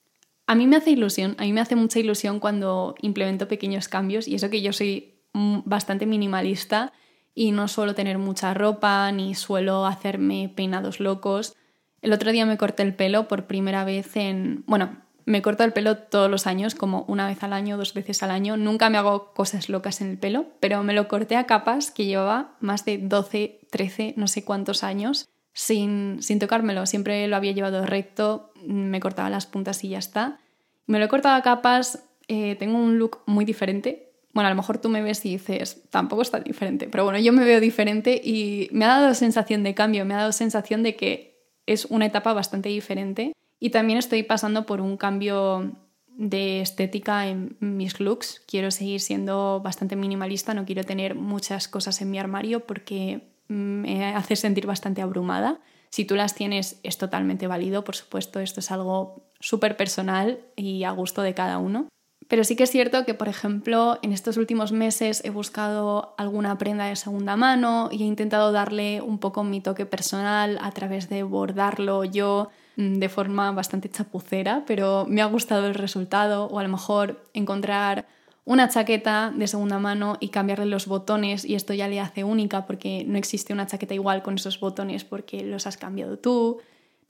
a 0.47 0.55
mí 0.55 0.67
me 0.67 0.75
hace 0.75 0.91
ilusión, 0.91 1.35
a 1.37 1.43
mí 1.43 1.53
me 1.53 1.61
hace 1.61 1.77
mucha 1.77 1.99
ilusión 1.99 2.41
cuando 2.41 2.95
implemento 3.01 3.47
pequeños 3.47 3.87
cambios 3.87 4.27
y 4.27 4.35
eso 4.35 4.49
que 4.49 4.61
yo 4.61 4.73
soy 4.73 5.21
bastante 5.33 6.05
minimalista 6.05 6.91
y 7.33 7.51
no 7.51 7.69
suelo 7.69 7.95
tener 7.95 8.17
mucha 8.17 8.53
ropa 8.53 9.09
ni 9.13 9.33
suelo 9.33 9.85
hacerme 9.85 10.51
peinados 10.53 10.99
locos. 10.99 11.55
El 12.01 12.11
otro 12.11 12.33
día 12.33 12.45
me 12.45 12.57
corté 12.57 12.83
el 12.83 12.95
pelo 12.95 13.29
por 13.29 13.47
primera 13.47 13.85
vez 13.85 14.17
en... 14.17 14.63
Bueno, 14.65 14.97
me 15.29 15.43
corto 15.43 15.63
el 15.63 15.73
pelo 15.73 15.95
todos 15.95 16.29
los 16.29 16.47
años, 16.47 16.73
como 16.73 17.05
una 17.07 17.27
vez 17.27 17.43
al 17.43 17.53
año, 17.53 17.77
dos 17.77 17.93
veces 17.93 18.23
al 18.23 18.31
año. 18.31 18.57
Nunca 18.57 18.89
me 18.89 18.97
hago 18.97 19.31
cosas 19.35 19.69
locas 19.69 20.01
en 20.01 20.09
el 20.09 20.17
pelo, 20.17 20.47
pero 20.59 20.81
me 20.81 20.93
lo 20.93 21.07
corté 21.07 21.35
a 21.35 21.45
capas 21.45 21.91
que 21.91 22.05
llevaba 22.05 22.55
más 22.61 22.83
de 22.83 22.97
12, 22.97 23.59
13, 23.69 24.15
no 24.17 24.27
sé 24.27 24.43
cuántos 24.43 24.83
años 24.83 25.29
sin, 25.53 26.17
sin 26.23 26.39
tocármelo. 26.39 26.87
Siempre 26.87 27.27
lo 27.27 27.35
había 27.35 27.51
llevado 27.51 27.85
recto, 27.85 28.51
me 28.65 28.99
cortaba 28.99 29.29
las 29.29 29.45
puntas 29.45 29.83
y 29.83 29.89
ya 29.89 29.99
está. 29.99 30.39
Me 30.87 30.97
lo 30.97 31.05
he 31.05 31.09
cortado 31.09 31.35
a 31.35 31.43
capas, 31.43 32.05
eh, 32.27 32.55
tengo 32.55 32.79
un 32.79 32.97
look 32.97 33.19
muy 33.27 33.45
diferente. 33.45 34.11
Bueno, 34.33 34.47
a 34.47 34.49
lo 34.49 34.55
mejor 34.55 34.79
tú 34.79 34.89
me 34.89 35.03
ves 35.03 35.23
y 35.27 35.33
dices, 35.33 35.83
tampoco 35.91 36.23
está 36.23 36.39
diferente, 36.39 36.87
pero 36.87 37.03
bueno, 37.03 37.19
yo 37.19 37.33
me 37.33 37.45
veo 37.45 37.59
diferente 37.59 38.19
y 38.23 38.67
me 38.71 38.85
ha 38.85 38.99
dado 38.99 39.13
sensación 39.13 39.61
de 39.61 39.75
cambio, 39.75 40.05
me 40.05 40.15
ha 40.15 40.17
dado 40.17 40.31
sensación 40.31 40.81
de 40.81 40.95
que 40.95 41.39
es 41.67 41.85
una 41.85 42.07
etapa 42.07 42.33
bastante 42.33 42.69
diferente. 42.69 43.33
Y 43.59 43.71
también 43.71 43.99
estoy 43.99 44.23
pasando 44.23 44.65
por 44.65 44.81
un 44.81 44.97
cambio 44.97 45.75
de 46.07 46.61
estética 46.61 47.27
en 47.27 47.57
mis 47.59 47.99
looks. 47.99 48.41
Quiero 48.47 48.71
seguir 48.71 49.01
siendo 49.01 49.61
bastante 49.61 49.95
minimalista, 49.95 50.53
no 50.53 50.65
quiero 50.65 50.83
tener 50.83 51.15
muchas 51.15 51.67
cosas 51.67 52.01
en 52.01 52.11
mi 52.11 52.19
armario 52.19 52.65
porque 52.65 53.29
me 53.47 54.05
hace 54.13 54.35
sentir 54.35 54.67
bastante 54.67 55.01
abrumada. 55.01 55.59
Si 55.89 56.05
tú 56.05 56.15
las 56.15 56.35
tienes 56.35 56.79
es 56.83 56.97
totalmente 56.97 57.47
válido, 57.47 57.83
por 57.83 57.95
supuesto, 57.95 58.39
esto 58.39 58.59
es 58.59 58.71
algo 58.71 59.23
súper 59.39 59.75
personal 59.75 60.39
y 60.55 60.83
a 60.83 60.91
gusto 60.91 61.21
de 61.21 61.33
cada 61.33 61.57
uno. 61.57 61.87
Pero 62.27 62.43
sí 62.43 62.55
que 62.55 62.63
es 62.63 62.69
cierto 62.69 63.05
que, 63.05 63.15
por 63.15 63.27
ejemplo, 63.27 63.97
en 64.03 64.13
estos 64.13 64.37
últimos 64.37 64.71
meses 64.71 65.23
he 65.25 65.31
buscado 65.31 66.13
alguna 66.17 66.59
prenda 66.59 66.85
de 66.85 66.95
segunda 66.95 67.35
mano 67.35 67.89
y 67.91 68.03
he 68.03 68.05
intentado 68.05 68.51
darle 68.51 69.01
un 69.01 69.17
poco 69.17 69.43
mi 69.43 69.61
toque 69.61 69.87
personal 69.87 70.59
a 70.61 70.69
través 70.71 71.09
de 71.09 71.23
bordarlo 71.23 72.03
yo 72.03 72.49
mm, 72.68 72.68
de 72.79 73.09
forma 73.09 73.51
bastante 73.51 73.89
chapucera, 73.89 74.63
pero 74.65 75.05
me 75.05 75.21
ha 75.21 75.25
gustado 75.25 75.67
el 75.67 75.75
resultado 75.75 76.45
o 76.45 76.59
a 76.59 76.63
lo 76.63 76.69
mejor 76.69 77.21
encontrar 77.33 78.07
una 78.45 78.69
chaqueta 78.69 79.33
de 79.35 79.47
segunda 79.47 79.79
mano 79.79 80.15
y 80.21 80.29
cambiarle 80.29 80.65
los 80.65 80.87
botones 80.87 81.43
y 81.43 81.55
esto 81.55 81.73
ya 81.73 81.89
le 81.89 81.99
hace 81.99 82.23
única 82.23 82.65
porque 82.65 83.03
no 83.05 83.17
existe 83.17 83.51
una 83.51 83.67
chaqueta 83.67 83.93
igual 83.93 84.23
con 84.23 84.35
esos 84.35 84.61
botones 84.61 85.03
porque 85.03 85.43
los 85.43 85.67
has 85.67 85.75
cambiado 85.75 86.19
tú. 86.19 86.61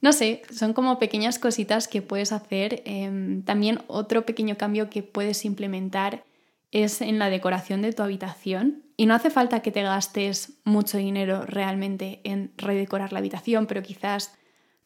No 0.02 0.12
sé, 0.12 0.42
son 0.52 0.74
como 0.74 0.98
pequeñas 0.98 1.38
cositas 1.38 1.88
que 1.88 2.02
puedes 2.02 2.32
hacer. 2.32 2.82
Em, 2.86 3.44
también 3.44 3.80
otro 3.86 4.26
pequeño 4.26 4.58
cambio 4.58 4.90
que 4.90 5.04
puedes 5.04 5.46
implementar 5.46 6.24
es 6.72 7.02
en 7.02 7.20
la 7.20 7.30
decoración 7.30 7.84
de 7.84 7.94
tu 7.94 8.02
habitación. 8.02 8.84
Y 8.98 9.06
no 9.06 9.14
hace 9.14 9.30
falta 9.30 9.62
que 9.62 9.72
te 9.72 9.84
gastes 9.84 10.54
mucho 10.64 10.98
dinero 10.98 11.44
realmente 11.46 12.22
en 12.24 12.52
redecorar 12.58 13.14
la 13.14 13.20
habitación, 13.20 13.68
pero 13.68 13.84
quizás 13.84 14.39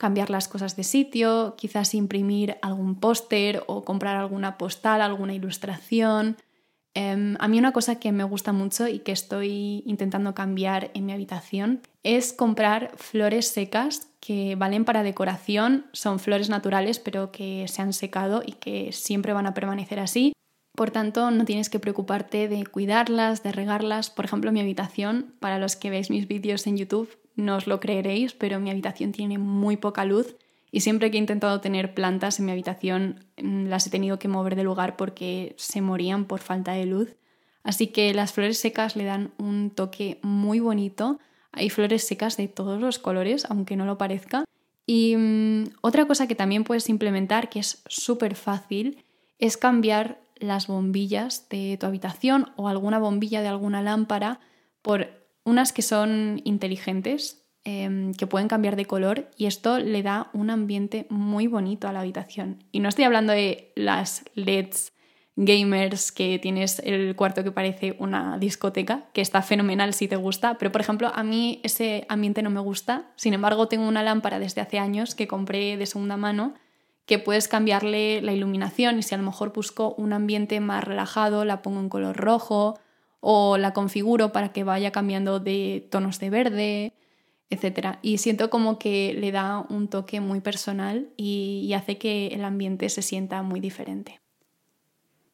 cambiar 0.03 0.29
las 0.29 0.49
cosas 0.49 0.75
de 0.75 0.83
sitio, 0.83 1.55
quizás 1.57 1.93
imprimir 1.93 2.57
algún 2.61 2.99
póster 2.99 3.63
o 3.67 3.85
comprar 3.85 4.17
alguna 4.17 4.57
postal, 4.57 5.01
alguna 5.01 5.33
ilustración. 5.33 6.35
Em, 6.93 7.37
a 7.39 7.47
mí 7.47 7.57
una 7.57 7.71
cosa 7.71 8.01
que 8.01 8.11
me 8.11 8.25
gusta 8.25 8.51
mucho 8.51 8.89
y 8.89 8.99
que 8.99 9.13
estoy 9.13 9.81
intentando 9.85 10.35
cambiar 10.35 10.91
en 10.93 11.05
mi 11.05 11.13
habitación 11.13 11.79
es 12.03 12.33
comprar 12.33 12.91
flores 12.97 13.47
secas 13.47 14.09
que 14.19 14.55
valen 14.57 14.83
para 14.83 15.03
decoración, 15.03 15.85
son 15.93 16.19
flores 16.19 16.49
naturales 16.49 16.99
pero 16.99 17.31
que 17.31 17.65
se 17.69 17.81
han 17.81 17.93
secado 17.93 18.43
y 18.45 18.51
que 18.51 18.91
siempre 18.91 19.31
van 19.31 19.47
a 19.47 19.53
permanecer 19.53 20.01
así. 20.01 20.33
Por 20.75 20.91
tanto, 20.91 21.31
no 21.31 21.45
tienes 21.45 21.69
que 21.69 21.79
preocuparte 21.79 22.49
de 22.49 22.65
cuidarlas, 22.65 23.41
de 23.41 23.53
regarlas. 23.53 24.09
Por 24.09 24.25
ejemplo, 24.25 24.51
mi 24.51 24.59
habitación, 24.59 25.33
para 25.39 25.59
los 25.59 25.77
que 25.77 25.89
veis 25.89 26.09
mis 26.09 26.27
vídeos 26.27 26.67
en 26.67 26.75
YouTube, 26.75 27.22
no 27.35 27.57
os 27.57 27.67
lo 27.67 27.79
creeréis, 27.79 28.33
pero 28.33 28.59
mi 28.59 28.69
habitación 28.69 29.11
tiene 29.11 29.37
muy 29.37 29.77
poca 29.77 30.05
luz 30.05 30.35
y 30.71 30.79
siempre 30.79 31.11
que 31.11 31.17
he 31.17 31.19
intentado 31.19 31.61
tener 31.61 31.93
plantas 31.93 32.39
en 32.39 32.45
mi 32.45 32.51
habitación 32.51 33.25
mm, 33.37 33.67
las 33.67 33.85
he 33.85 33.91
tenido 33.91 34.17
que 34.17 34.27
mover 34.27 34.55
de 34.55 34.63
lugar 34.63 34.97
porque 34.97 35.53
se 35.57 35.81
morían 35.81 36.25
por 36.25 36.39
falta 36.39 36.71
de 36.71 36.87
luz. 36.87 37.15
Así 37.63 37.87
que 37.87 38.11
las 38.15 38.33
flores 38.33 38.57
secas 38.57 38.95
le 38.95 39.05
dan 39.05 39.33
un 39.37 39.69
toque 39.69 40.19
muy 40.23 40.59
bonito. 40.59 41.19
Hay 41.51 41.69
flores 41.69 42.07
secas 42.07 42.37
de 42.37 42.47
todos 42.47 42.81
los 42.81 42.97
colores, 42.97 43.45
aunque 43.49 43.75
no 43.75 43.85
lo 43.85 43.99
parezca. 43.99 44.45
Y 44.87 45.15
mm, 45.15 45.75
otra 45.81 46.07
cosa 46.07 46.27
que 46.27 46.33
también 46.33 46.63
puedes 46.63 46.89
implementar, 46.89 47.49
que 47.49 47.59
es 47.59 47.83
súper 47.87 48.33
fácil, 48.33 49.05
es 49.37 49.57
cambiar 49.57 50.21
las 50.37 50.65
bombillas 50.65 51.47
de 51.49 51.77
tu 51.79 51.85
habitación 51.85 52.51
o 52.55 52.67
alguna 52.67 52.97
bombilla 52.97 53.41
de 53.41 53.47
alguna 53.47 53.83
lámpara 53.83 54.39
por 54.81 55.22
unas 55.43 55.73
que 55.73 55.81
son 55.81 56.41
inteligentes, 56.43 57.45
em, 57.63 58.13
que 58.13 58.27
pueden 58.27 58.47
cambiar 58.47 58.75
de 58.75 58.85
color 58.85 59.29
y 59.37 59.45
esto 59.45 59.79
le 59.79 60.03
da 60.03 60.29
un 60.33 60.49
ambiente 60.49 61.07
muy 61.09 61.47
bonito 61.47 61.87
a 61.87 61.93
la 61.93 62.01
habitación. 62.01 62.63
Y 62.71 62.79
no 62.79 62.89
estoy 62.89 63.05
hablando 63.05 63.33
de 63.33 63.71
las 63.75 64.25
LEDs 64.35 64.93
gamers 65.35 66.11
que 66.11 66.37
tienes 66.39 66.79
el 66.79 67.15
cuarto 67.15 67.43
que 67.43 67.51
parece 67.51 67.95
una 67.99 68.37
discoteca, 68.37 69.05
que 69.13 69.21
está 69.21 69.41
fenomenal 69.41 69.93
si 69.93 70.07
te 70.07 70.15
gusta, 70.15 70.57
pero 70.57 70.71
por 70.71 70.81
ejemplo 70.81 71.11
a 71.13 71.23
mí 71.23 71.59
ese 71.63 72.05
ambiente 72.07 72.43
no 72.43 72.49
me 72.49 72.59
gusta, 72.59 73.11
sin 73.15 73.33
embargo 73.33 73.67
tengo 73.67 73.87
una 73.87 74.03
lámpara 74.03 74.39
desde 74.39 74.61
hace 74.61 74.77
años 74.77 75.15
que 75.15 75.27
compré 75.27 75.77
de 75.77 75.85
segunda 75.85 76.17
mano 76.17 76.53
que 77.05 77.19
puedes 77.19 77.47
cambiarle 77.47 78.21
la 78.21 78.31
iluminación 78.31 78.99
y 78.99 79.03
si 79.03 79.13
a 79.13 79.17
lo 79.17 79.23
mejor 79.23 79.53
busco 79.53 79.93
un 79.97 80.13
ambiente 80.13 80.59
más 80.59 80.83
relajado 80.83 81.45
la 81.45 81.61
pongo 81.61 81.79
en 81.79 81.89
color 81.89 82.15
rojo 82.15 82.79
o 83.25 83.57
la 83.57 83.71
configuro 83.71 84.33
para 84.33 84.51
que 84.51 84.65
vaya 84.65 84.91
cambiando 84.91 85.39
de 85.39 85.87
tonos 85.89 86.19
de 86.19 86.29
verde, 86.29 86.93
etc. 87.49 87.97
Y 88.01 88.17
siento 88.17 88.49
como 88.49 88.77
que 88.77 89.13
le 89.13 89.31
da 89.31 89.65
un 89.69 89.87
toque 89.87 90.19
muy 90.19 90.41
personal 90.41 91.13
y, 91.15 91.71
hace 91.73 91.97
que 91.97 92.27
el 92.27 92.43
ambiente 92.43 92.89
se 92.89 93.01
sienta 93.01 93.41
muy 93.41 93.61
diferente. 93.61 94.19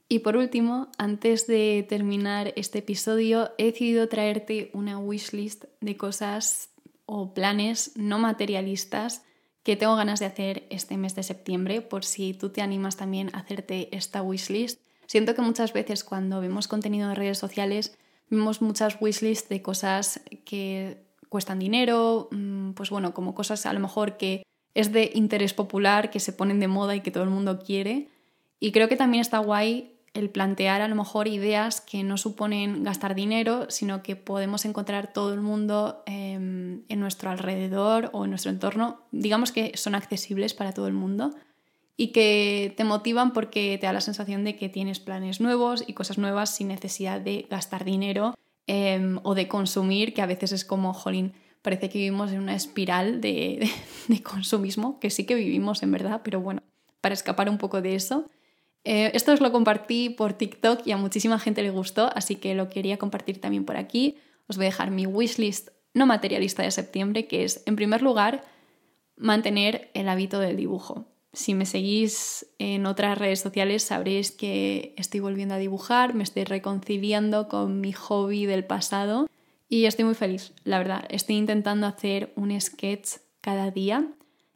Y 0.07 0.19
por 0.19 0.37
último, 0.37 0.89
antes 0.99 1.47
de 1.47 1.83
terminar 1.89 2.53
este 2.55 2.79
episodio, 2.79 3.53
he 3.57 3.65
decidido 3.65 4.07
traerte 4.07 4.69
una 4.75 4.99
wishlist 4.99 5.65
de 5.81 5.97
cosas 5.97 6.69
o 7.07 7.33
planes 7.33 7.93
no 7.95 8.19
materialistas 8.19 9.23
que 9.63 9.75
tengo 9.75 9.95
ganas 9.95 10.19
de 10.19 10.27
hacer 10.27 10.67
este 10.69 10.95
mes 10.95 11.15
de 11.15 11.23
septiembre, 11.23 11.81
por 11.81 12.05
si 12.05 12.35
tú 12.35 12.49
te 12.49 12.61
animas 12.61 12.97
también 12.97 13.31
a 13.33 13.39
hacerte 13.39 13.95
esta 13.97 14.21
wishlist. 14.21 14.79
Siento 15.09 15.33
que 15.33 15.41
muchas 15.41 15.73
veces 15.73 16.03
cuando 16.03 16.39
vemos 16.39 16.67
contenido 16.67 17.09
en 17.09 17.15
redes 17.15 17.39
sociales 17.39 17.97
vemos 18.29 18.61
muchas 18.61 18.95
wishlists 19.01 19.49
de 19.49 19.63
cosas 19.63 20.21
que 20.45 21.01
cuestan 21.29 21.57
dinero, 21.57 22.27
mm, 22.29 22.73
pues 22.73 22.91
bueno, 22.91 23.11
como 23.11 23.33
cosas 23.33 23.65
a 23.65 23.73
lo 23.73 23.79
mejor 23.79 24.17
que 24.17 24.43
es 24.75 24.91
de 24.91 25.09
interés 25.15 25.55
popular, 25.55 26.11
que 26.11 26.19
se 26.19 26.31
ponen 26.31 26.59
de 26.59 26.67
moda 26.67 26.95
y 26.95 27.01
que 27.01 27.09
todo 27.09 27.23
el 27.23 27.31
mundo 27.31 27.57
quiere. 27.57 28.07
Y 28.59 28.71
creo 28.71 28.87
que 28.87 28.97
también 28.97 29.21
está 29.21 29.39
guay 29.39 29.95
el 30.13 30.29
plantear 30.29 30.83
a 30.83 30.87
lo 30.87 30.93
mejor 30.95 31.27
ideas 31.27 31.81
que 31.81 32.03
no 32.03 32.15
suponen 32.17 32.83
gastar 32.83 33.15
dinero, 33.15 33.65
sino 33.71 34.03
que 34.03 34.15
podemos 34.15 34.63
encontrar 34.65 35.11
todo 35.11 35.33
el 35.33 35.41
mundo 35.41 36.03
em, 36.05 36.83
en 36.87 36.99
nuestro 36.99 37.31
alrededor 37.31 38.11
o 38.13 38.25
en 38.25 38.29
nuestro 38.29 38.51
entorno, 38.51 39.01
digamos 39.11 39.51
que 39.51 39.71
son 39.75 39.95
accesibles 39.95 40.53
para 40.53 40.71
todo 40.71 40.85
el 40.85 40.93
mundo 40.93 41.33
y 41.99 42.07
que 42.13 42.73
te 42.77 42.83
motivan 42.85 43.33
porque 43.33 43.77
te 43.77 43.85
da 43.85 43.93
la 43.93 44.01
sensación 44.01 44.43
de 44.43 44.55
que 44.55 44.69
tienes 44.69 44.99
planes 44.99 45.41
nuevos 45.41 45.83
y 45.85 45.93
cosas 45.93 46.17
nuevas 46.17 46.55
sin 46.55 46.69
necesidad 46.69 47.19
de 47.19 47.45
gastar 47.49 47.83
dinero 47.83 48.35
Em, 48.71 49.17
o 49.23 49.33
de 49.33 49.47
consumir, 49.47 50.13
que 50.13 50.21
a 50.21 50.27
veces 50.27 50.51
es 50.51 50.63
como, 50.63 50.93
jolín, 50.93 51.33
parece 51.63 51.89
que 51.89 51.97
vivimos 51.97 52.31
en 52.31 52.39
una 52.39 52.53
espiral 52.53 53.19
de, 53.19 53.67
consumismo, 54.23 54.99
que 54.99 55.09
sí 55.09 55.25
que 55.25 55.33
vivimos 55.33 55.81
en 55.81 55.91
verdad, 55.91 56.21
pero 56.23 56.39
bueno, 56.39 56.61
para 57.01 57.15
escapar 57.15 57.49
un 57.49 57.57
poco 57.57 57.81
de 57.81 57.95
eso. 57.95 58.29
Eh, 58.83 59.09
esto 59.15 59.31
os 59.31 59.41
lo 59.41 59.51
compartí 59.51 60.11
por 60.11 60.33
TikTok 60.33 60.85
y 60.85 60.91
a 60.91 60.97
muchísima 60.97 61.39
gente 61.39 61.63
le 61.63 61.71
gustó, 61.71 62.11
así 62.15 62.35
que 62.35 62.53
lo 62.53 62.69
quería 62.69 62.97
compartir 62.97 63.41
también 63.41 63.65
por 63.65 63.75
aquí. 63.75 64.17
Os 64.45 64.57
voy 64.57 64.67
a 64.67 64.69
dejar 64.69 64.91
mi 64.91 65.07
wishlist 65.07 65.69
no 65.95 66.05
materialista 66.05 66.61
de 66.61 66.69
septiembre, 66.69 67.25
que 67.25 67.45
es, 67.45 67.63
en 67.65 67.75
primer 67.75 68.03
lugar, 68.03 68.43
mantener 69.17 69.89
el 69.95 70.09
hábito 70.09 70.37
del 70.39 70.57
dibujo. 70.57 71.07
Si 71.31 71.53
me 71.53 71.65
seguís 71.65 72.47
en 72.57 72.85
otras 72.85 73.17
redes 73.17 73.39
sociales 73.39 73.83
sabréis 73.83 74.31
que 74.31 74.93
estoy 74.97 75.19
volviendo 75.19 75.55
a 75.55 75.59
dibujar, 75.59 76.15
me 76.15 76.23
estoy 76.23 76.43
reconciliando 76.43 77.47
con 77.47 77.81
mi 77.81 77.93
hobby 77.93 78.45
del 78.45 78.65
pasado 78.65 79.27
y 79.67 79.85
estoy 79.85 80.05
muy 80.05 80.15
feliz, 80.15 80.53
la 80.63 80.79
verdad. 80.79 81.05
Estoy 81.09 81.35
intentando 81.35 81.85
hacer 81.85 82.33
un 82.35 82.59
sketch 82.59 83.17
cada 83.41 83.69
día. 83.69 84.07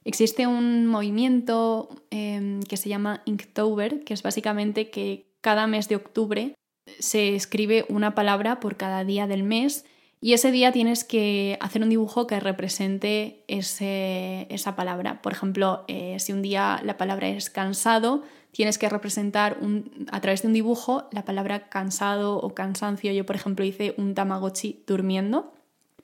Existe 0.03 0.47
un 0.47 0.87
movimiento 0.87 1.89
em, 2.09 2.61
que 2.63 2.77
se 2.77 2.89
llama 2.89 3.21
Inktober, 3.25 4.03
que 4.03 4.15
es 4.15 4.23
básicamente 4.23 4.89
que 4.89 5.27
cada 5.41 5.67
mes 5.67 5.87
de 5.87 5.95
octubre 5.95 6.55
se 6.99 7.35
escribe 7.35 7.85
una 7.87 8.15
palabra 8.15 8.59
por 8.59 8.75
cada 8.75 9.03
día 9.05 9.27
del 9.27 9.43
mes 9.43 9.85
y 10.23 10.31
ese 10.31 10.53
día 10.53 10.71
tienes 10.71 11.03
que 11.03 11.57
hacer 11.59 11.81
un 11.83 11.89
dibujo 11.89 12.27
que 12.27 12.39
represente 12.39 13.43
esa 13.49 14.73
palabra. 14.73 15.21
Por 15.21 15.33
ejemplo, 15.33 15.83
eh, 15.89 16.15
si 16.17 16.31
un 16.31 16.41
día 16.41 16.79
la 16.81 16.95
palabra 16.95 17.27
es 17.27 17.49
cansado, 17.49 18.23
tienes 18.51 18.77
que 18.77 18.87
representar 18.87 19.57
a 20.09 20.21
través 20.21 20.41
de 20.41 20.47
un 20.47 20.53
dibujo 20.53 21.09
la 21.11 21.25
palabra 21.25 21.67
cansado 21.67 22.37
o 22.37 22.55
cansancio. 22.55 23.11
Yo, 23.11 23.25
por 23.25 23.35
ejemplo, 23.35 23.65
hice 23.65 23.95
un 23.97 24.15
Tamagotchi 24.15 24.85
durmiendo. 24.87 25.51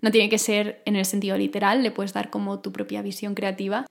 No 0.02 0.12
tiene 0.12 0.28
que 0.28 0.38
ser 0.38 0.82
en 0.84 0.98
el 0.98 1.06
sentido 1.06 1.38
literal, 1.38 1.82
le 1.82 1.92
puedes 1.92 2.12
dar 2.12 2.30
como 2.30 2.60
tu 2.60 2.74
propia 2.74 3.02
visión 3.02 3.36
creativa. 3.36 3.86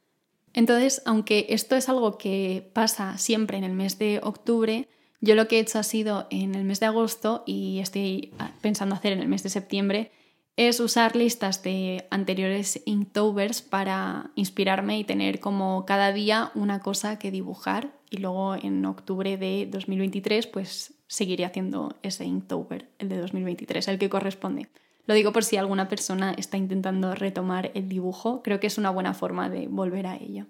Entonces, 0.52 1.00
aunque 1.06 1.46
esto 1.48 1.74
es 1.74 1.88
algo 1.88 2.18
que 2.18 2.68
pasa 2.74 3.16
siempre 3.16 3.56
en 3.56 3.64
el 3.64 3.72
mes 3.72 3.98
de 3.98 4.20
octubre, 4.22 4.88
yo 5.22 5.34
lo 5.34 5.48
que 5.48 5.56
he 5.56 5.60
hecho 5.60 5.78
ha 5.78 5.84
sido 5.84 6.26
en 6.28 6.54
el 6.54 6.64
mes 6.64 6.80
de 6.80 6.86
agosto 6.86 7.44
y 7.46 7.78
estoy 7.78 8.34
pensando 8.60 8.94
hacer 8.94 9.14
en 9.14 9.20
el 9.20 9.28
mes 9.28 9.42
de 9.42 9.48
septiembre 9.48 10.12
es 10.58 10.80
usar 10.80 11.14
listas 11.14 11.62
de 11.62 12.08
anteriores 12.10 12.82
Inktovers 12.84 13.62
para 13.62 14.32
inspirarme 14.34 14.98
y 14.98 15.04
tener 15.04 15.38
como 15.38 15.86
cada 15.86 16.12
día 16.12 16.50
una 16.56 16.80
cosa 16.80 17.16
que 17.16 17.30
dibujar 17.30 17.92
y 18.10 18.16
luego 18.16 18.56
en 18.56 18.84
octubre 18.84 19.36
de 19.36 19.68
2023 19.70 20.48
pues 20.48 20.94
seguiré 21.06 21.44
haciendo 21.44 21.94
ese 22.02 22.24
Inktober, 22.24 22.88
el 22.98 23.08
de 23.08 23.18
2023, 23.18 23.86
el 23.86 24.00
que 24.00 24.10
corresponde. 24.10 24.68
Lo 25.06 25.14
digo 25.14 25.32
por 25.32 25.44
si 25.44 25.56
alguna 25.56 25.88
persona 25.88 26.34
está 26.36 26.56
intentando 26.56 27.14
retomar 27.14 27.70
el 27.74 27.88
dibujo, 27.88 28.42
creo 28.42 28.58
que 28.58 28.66
es 28.66 28.78
una 28.78 28.90
buena 28.90 29.14
forma 29.14 29.48
de 29.48 29.68
volver 29.68 30.08
a 30.08 30.16
ello. 30.16 30.46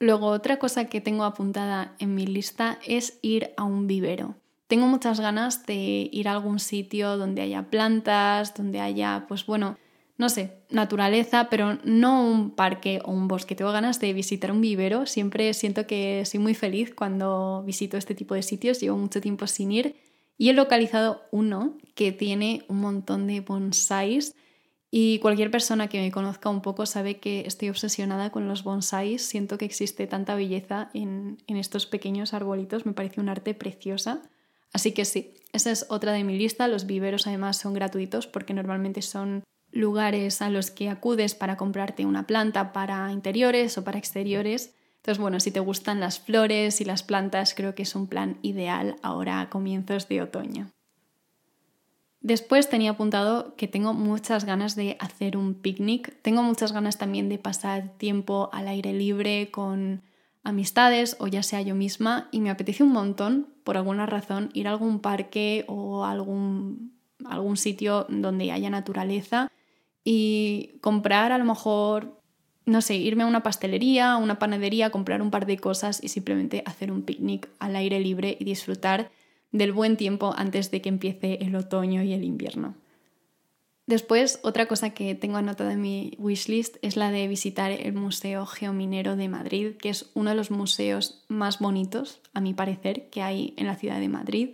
Luego 0.00 0.26
otra 0.26 0.58
cosa 0.58 0.86
que 0.86 1.00
tengo 1.00 1.22
apuntada 1.22 1.94
en 2.00 2.16
mi 2.16 2.26
lista 2.26 2.80
es 2.84 3.20
ir 3.22 3.52
a 3.56 3.62
un 3.62 3.86
vivero. 3.86 4.34
Tengo 4.68 4.86
muchas 4.86 5.18
ganas 5.18 5.64
de 5.64 6.10
ir 6.12 6.28
a 6.28 6.32
algún 6.32 6.58
sitio 6.58 7.16
donde 7.16 7.40
haya 7.40 7.70
plantas, 7.70 8.54
donde 8.54 8.80
haya, 8.80 9.24
pues 9.26 9.46
bueno, 9.46 9.78
no 10.18 10.28
sé, 10.28 10.58
naturaleza, 10.68 11.48
pero 11.48 11.78
no 11.84 12.22
un 12.22 12.50
parque 12.50 13.00
o 13.04 13.12
un 13.12 13.28
bosque. 13.28 13.54
Tengo 13.54 13.72
ganas 13.72 13.98
de 13.98 14.12
visitar 14.12 14.52
un 14.52 14.60
vivero. 14.60 15.06
Siempre 15.06 15.54
siento 15.54 15.86
que 15.86 16.22
soy 16.26 16.38
muy 16.38 16.54
feliz 16.54 16.94
cuando 16.94 17.62
visito 17.64 17.96
este 17.96 18.14
tipo 18.14 18.34
de 18.34 18.42
sitios. 18.42 18.78
Llevo 18.80 18.98
mucho 18.98 19.22
tiempo 19.22 19.46
sin 19.46 19.72
ir 19.72 19.96
y 20.36 20.50
he 20.50 20.52
localizado 20.52 21.22
uno 21.30 21.78
que 21.94 22.12
tiene 22.12 22.64
un 22.68 22.80
montón 22.80 23.26
de 23.26 23.40
bonsáis. 23.40 24.34
Y 24.90 25.18
cualquier 25.20 25.50
persona 25.50 25.88
que 25.88 26.00
me 26.00 26.10
conozca 26.10 26.50
un 26.50 26.60
poco 26.60 26.84
sabe 26.84 27.18
que 27.20 27.44
estoy 27.46 27.70
obsesionada 27.70 28.30
con 28.30 28.48
los 28.48 28.64
bonsáis. 28.64 29.22
Siento 29.22 29.56
que 29.56 29.64
existe 29.64 30.06
tanta 30.06 30.34
belleza 30.34 30.90
en, 30.92 31.38
en 31.46 31.56
estos 31.56 31.86
pequeños 31.86 32.34
arbolitos. 32.34 32.84
Me 32.84 32.92
parece 32.92 33.20
un 33.20 33.30
arte 33.30 33.54
preciosa. 33.54 34.22
Así 34.72 34.92
que 34.92 35.04
sí, 35.04 35.34
esa 35.52 35.70
es 35.70 35.86
otra 35.88 36.12
de 36.12 36.24
mi 36.24 36.36
lista. 36.36 36.68
Los 36.68 36.86
viveros 36.86 37.26
además 37.26 37.56
son 37.56 37.74
gratuitos 37.74 38.26
porque 38.26 38.54
normalmente 38.54 39.02
son 39.02 39.44
lugares 39.70 40.42
a 40.42 40.50
los 40.50 40.70
que 40.70 40.88
acudes 40.88 41.34
para 41.34 41.56
comprarte 41.56 42.06
una 42.06 42.26
planta 42.26 42.72
para 42.72 43.10
interiores 43.12 43.76
o 43.78 43.84
para 43.84 43.98
exteriores. 43.98 44.74
Entonces, 44.96 45.20
bueno, 45.20 45.40
si 45.40 45.50
te 45.50 45.60
gustan 45.60 46.00
las 46.00 46.18
flores 46.20 46.80
y 46.80 46.84
las 46.84 47.02
plantas, 47.02 47.54
creo 47.54 47.74
que 47.74 47.82
es 47.82 47.94
un 47.94 48.08
plan 48.08 48.38
ideal 48.42 48.96
ahora 49.02 49.40
a 49.40 49.48
comienzos 49.48 50.08
de 50.08 50.22
otoño. 50.22 50.70
Después 52.20 52.68
tenía 52.68 52.90
apuntado 52.90 53.54
que 53.56 53.68
tengo 53.68 53.94
muchas 53.94 54.44
ganas 54.44 54.74
de 54.74 54.96
hacer 54.98 55.36
un 55.36 55.54
picnic. 55.54 56.20
Tengo 56.20 56.42
muchas 56.42 56.72
ganas 56.72 56.98
también 56.98 57.28
de 57.28 57.38
pasar 57.38 57.96
tiempo 57.96 58.50
al 58.52 58.66
aire 58.66 58.92
libre 58.92 59.50
con 59.50 60.02
amistades 60.48 61.16
o 61.20 61.26
ya 61.26 61.42
sea 61.42 61.60
yo 61.62 61.74
misma 61.74 62.28
y 62.32 62.40
me 62.40 62.50
apetece 62.50 62.82
un 62.82 62.92
montón, 62.92 63.48
por 63.64 63.76
alguna 63.76 64.06
razón, 64.06 64.50
ir 64.54 64.66
a 64.68 64.72
algún 64.72 65.00
parque 65.00 65.64
o 65.68 66.04
algún, 66.04 66.92
algún 67.24 67.56
sitio 67.56 68.06
donde 68.08 68.50
haya 68.50 68.70
naturaleza 68.70 69.50
y 70.04 70.78
comprar 70.80 71.32
a 71.32 71.38
lo 71.38 71.44
mejor, 71.44 72.20
no 72.64 72.80
sé, 72.80 72.96
irme 72.96 73.24
a 73.24 73.26
una 73.26 73.42
pastelería, 73.42 74.12
a 74.12 74.16
una 74.16 74.38
panadería, 74.38 74.90
comprar 74.90 75.22
un 75.22 75.30
par 75.30 75.46
de 75.46 75.58
cosas 75.58 76.02
y 76.02 76.08
simplemente 76.08 76.62
hacer 76.66 76.90
un 76.90 77.02
picnic 77.02 77.48
al 77.58 77.76
aire 77.76 78.00
libre 78.00 78.36
y 78.40 78.44
disfrutar 78.44 79.10
del 79.52 79.72
buen 79.72 79.96
tiempo 79.96 80.34
antes 80.36 80.70
de 80.70 80.80
que 80.80 80.88
empiece 80.88 81.38
el 81.42 81.54
otoño 81.56 82.02
y 82.02 82.12
el 82.12 82.24
invierno. 82.24 82.74
Después, 83.88 84.38
otra 84.42 84.66
cosa 84.66 84.90
que 84.90 85.14
tengo 85.14 85.38
anotada 85.38 85.72
en 85.72 85.80
mi 85.80 86.12
wishlist 86.18 86.76
es 86.82 86.98
la 86.98 87.10
de 87.10 87.26
visitar 87.26 87.72
el 87.72 87.94
Museo 87.94 88.44
Geominero 88.44 89.16
de 89.16 89.30
Madrid, 89.30 89.76
que 89.76 89.88
es 89.88 90.10
uno 90.12 90.28
de 90.28 90.36
los 90.36 90.50
museos 90.50 91.24
más 91.28 91.58
bonitos, 91.58 92.20
a 92.34 92.42
mi 92.42 92.52
parecer, 92.52 93.08
que 93.08 93.22
hay 93.22 93.54
en 93.56 93.66
la 93.66 93.76
ciudad 93.76 93.98
de 93.98 94.10
Madrid. 94.10 94.50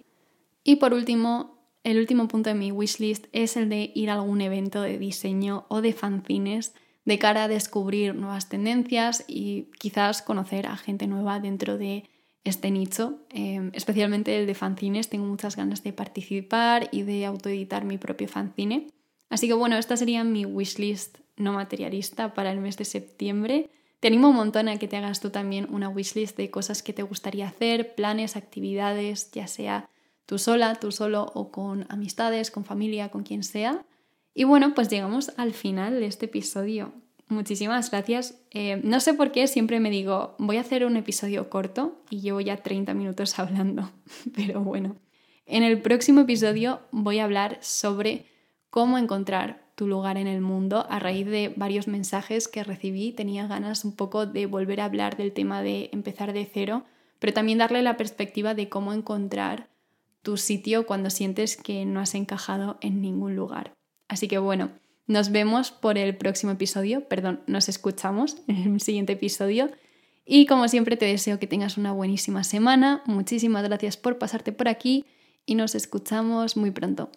Y 0.63 0.77
por 0.77 0.95
último, 0.95 1.59
el 1.83 1.99
último 1.99 2.29
punto 2.29 2.51
de 2.51 2.55
mi 2.55 2.71
wishlist 2.71 3.27
es 3.33 3.57
el 3.57 3.69
de 3.69 3.91
ir 3.93 4.09
a 4.09 4.15
algún 4.15 4.41
evento 4.41 4.83
de 4.83 4.99
diseño 4.99 5.67
o 5.69 5.81
de 5.81 5.95
fanzines 5.95 6.73
de 7.05 7.19
cara 7.19 7.43
a 7.43 7.49
descubrir 7.49 8.15
nuevas 8.15 8.49
tendencias 8.49 9.25
y 9.27 9.69
quizás 9.81 10.23
conocer 10.23 10.69
a 10.69 10.77
gente 10.77 11.09
nueva 11.09 11.41
dentro 11.41 11.77
de 11.77 12.05
este 12.45 12.71
nicho, 12.71 13.19
eh, 13.31 13.69
especialmente 13.73 14.39
el 14.39 14.47
de 14.47 14.55
fanzines. 14.55 15.09
Tengo 15.09 15.27
muchas 15.27 15.57
ganas 15.57 15.83
de 15.83 15.93
participar 15.93 16.89
y 16.93 17.03
de 17.03 17.27
autoeditar 17.27 17.85
mi 17.85 17.99
propio 17.99 18.29
fanzine. 18.29 18.87
Así 19.35 19.49
que 19.49 19.55
bueno, 19.55 19.77
esta 19.77 19.97
sería 19.97 20.23
mi 20.23 20.45
wishlist 20.47 21.19
no 21.37 21.55
materialista 21.55 22.35
para 22.35 22.53
el 22.53 22.61
mes 22.61 22.77
de 22.77 22.85
septiembre. 22.85 23.69
Te 23.99 24.07
animo 24.07 24.29
un 24.29 24.37
montón 24.37 24.69
a 24.69 24.79
que 24.79 24.87
te 24.87 24.97
hagas 24.97 25.19
tú 25.19 25.31
también 25.31 25.67
una 25.75 25.89
wishlist 25.89 26.37
de 26.37 26.53
cosas 26.53 26.85
que 26.85 26.93
te 26.93 27.03
gustaría 27.03 27.49
hacer, 27.49 27.97
planes, 27.97 28.37
actividades, 28.37 29.33
ya 29.33 29.49
sea 29.49 29.91
tú 30.25 30.39
sola, 30.39 30.77
tú 30.77 30.93
solo 30.93 31.33
o 31.35 31.51
con 31.51 31.85
amistades, 31.89 32.53
con 32.53 32.65
familia, 32.65 33.09
con 33.09 33.25
quien 33.25 33.43
sea. 33.43 33.85
Y 34.35 34.45
bueno, 34.45 34.73
pues 34.73 34.89
llegamos 34.89 35.33
al 35.37 35.53
final 35.53 35.99
de 35.99 36.07
este 36.07 36.27
episodio. 36.27 36.93
Muchísimas 37.27 37.91
gracias. 37.91 38.39
Eh, 38.53 38.81
no 38.85 39.01
sé 39.01 39.15
por 39.15 39.33
qué 39.33 39.49
siempre 39.49 39.81
me 39.81 39.91
digo, 39.91 40.37
voy 40.39 40.59
a 40.59 40.61
hacer 40.61 40.87
un 40.87 40.97
episodio 40.97 41.51
corto 41.51 42.01
y 42.09 42.21
llevo 42.21 42.41
ya 42.41 42.59
30 42.59 42.95
minutos 42.95 43.37
hablando, 43.41 43.91
pero 44.37 44.61
bueno. 44.61 44.95
En 45.45 45.65
el 45.65 45.83
próximo 45.83 46.21
episodio 46.21 46.83
voy 46.93 47.19
a 47.19 47.25
hablar 47.25 47.59
sobre 47.63 48.33
cómo 48.75 48.99
encontrar 48.99 49.71
tu 49.77 49.87
lugar 49.87 50.19
en 50.19 50.27
el 50.27 50.41
mundo 50.41 50.85
a 50.91 50.99
raíz 50.99 51.27
de 51.27 51.55
varios 51.55 51.87
mensajes 51.87 52.49
que 52.49 52.65
recibí. 52.65 53.13
Tenía 53.13 53.47
ganas 53.47 53.85
un 53.85 53.95
poco 53.95 54.27
de 54.27 54.47
volver 54.47 54.81
a 54.81 54.87
hablar 54.87 55.17
del 55.17 55.33
tema 55.33 55.63
de 55.63 55.91
empezar 55.93 56.33
de 56.33 56.45
cero, 56.45 56.83
pero 57.21 57.33
también 57.33 57.59
darle 57.59 57.83
la 57.83 57.97
perspectiva 57.97 58.53
de 58.53 58.69
cómo 58.69 58.93
encontrar 58.93 59.69
tu 60.23 60.37
sitio 60.37 60.87
cuando 60.87 61.11
sientes 61.11 61.57
que 61.57 61.85
no 61.85 62.01
has 62.01 62.17
encajado 62.17 62.77
en 62.81 63.01
ningún 63.01 63.37
lugar. 63.37 63.75
Así 64.09 64.27
que 64.27 64.39
bueno, 64.39 64.73
nos 65.07 65.31
vemos 65.31 65.71
por 65.71 65.97
el 65.97 66.17
próximo 66.17 66.51
episodio, 66.51 67.07
perdón, 67.07 67.45
nos 67.47 67.69
escuchamos 67.69 68.39
en 68.49 68.75
el 68.75 68.81
siguiente 68.81 69.13
episodio. 69.13 69.71
Y 70.27 70.47
como 70.47 70.67
siempre 70.67 70.97
te 70.97 71.07
deseo 71.07 71.39
que 71.39 71.47
tengas 71.47 71.79
una 71.79 71.93
buenísima 71.93 72.43
semana. 72.43 73.05
Muchísimas 73.07 73.63
gracias 73.63 73.97
por 73.97 74.19
pasarte 74.19 74.51
por 74.51 74.67
aquí 74.67 75.05
y 75.47 75.55
nos 75.55 75.77
escuchamos 75.77 76.57
muy 76.57 76.73
pronto. 76.73 77.13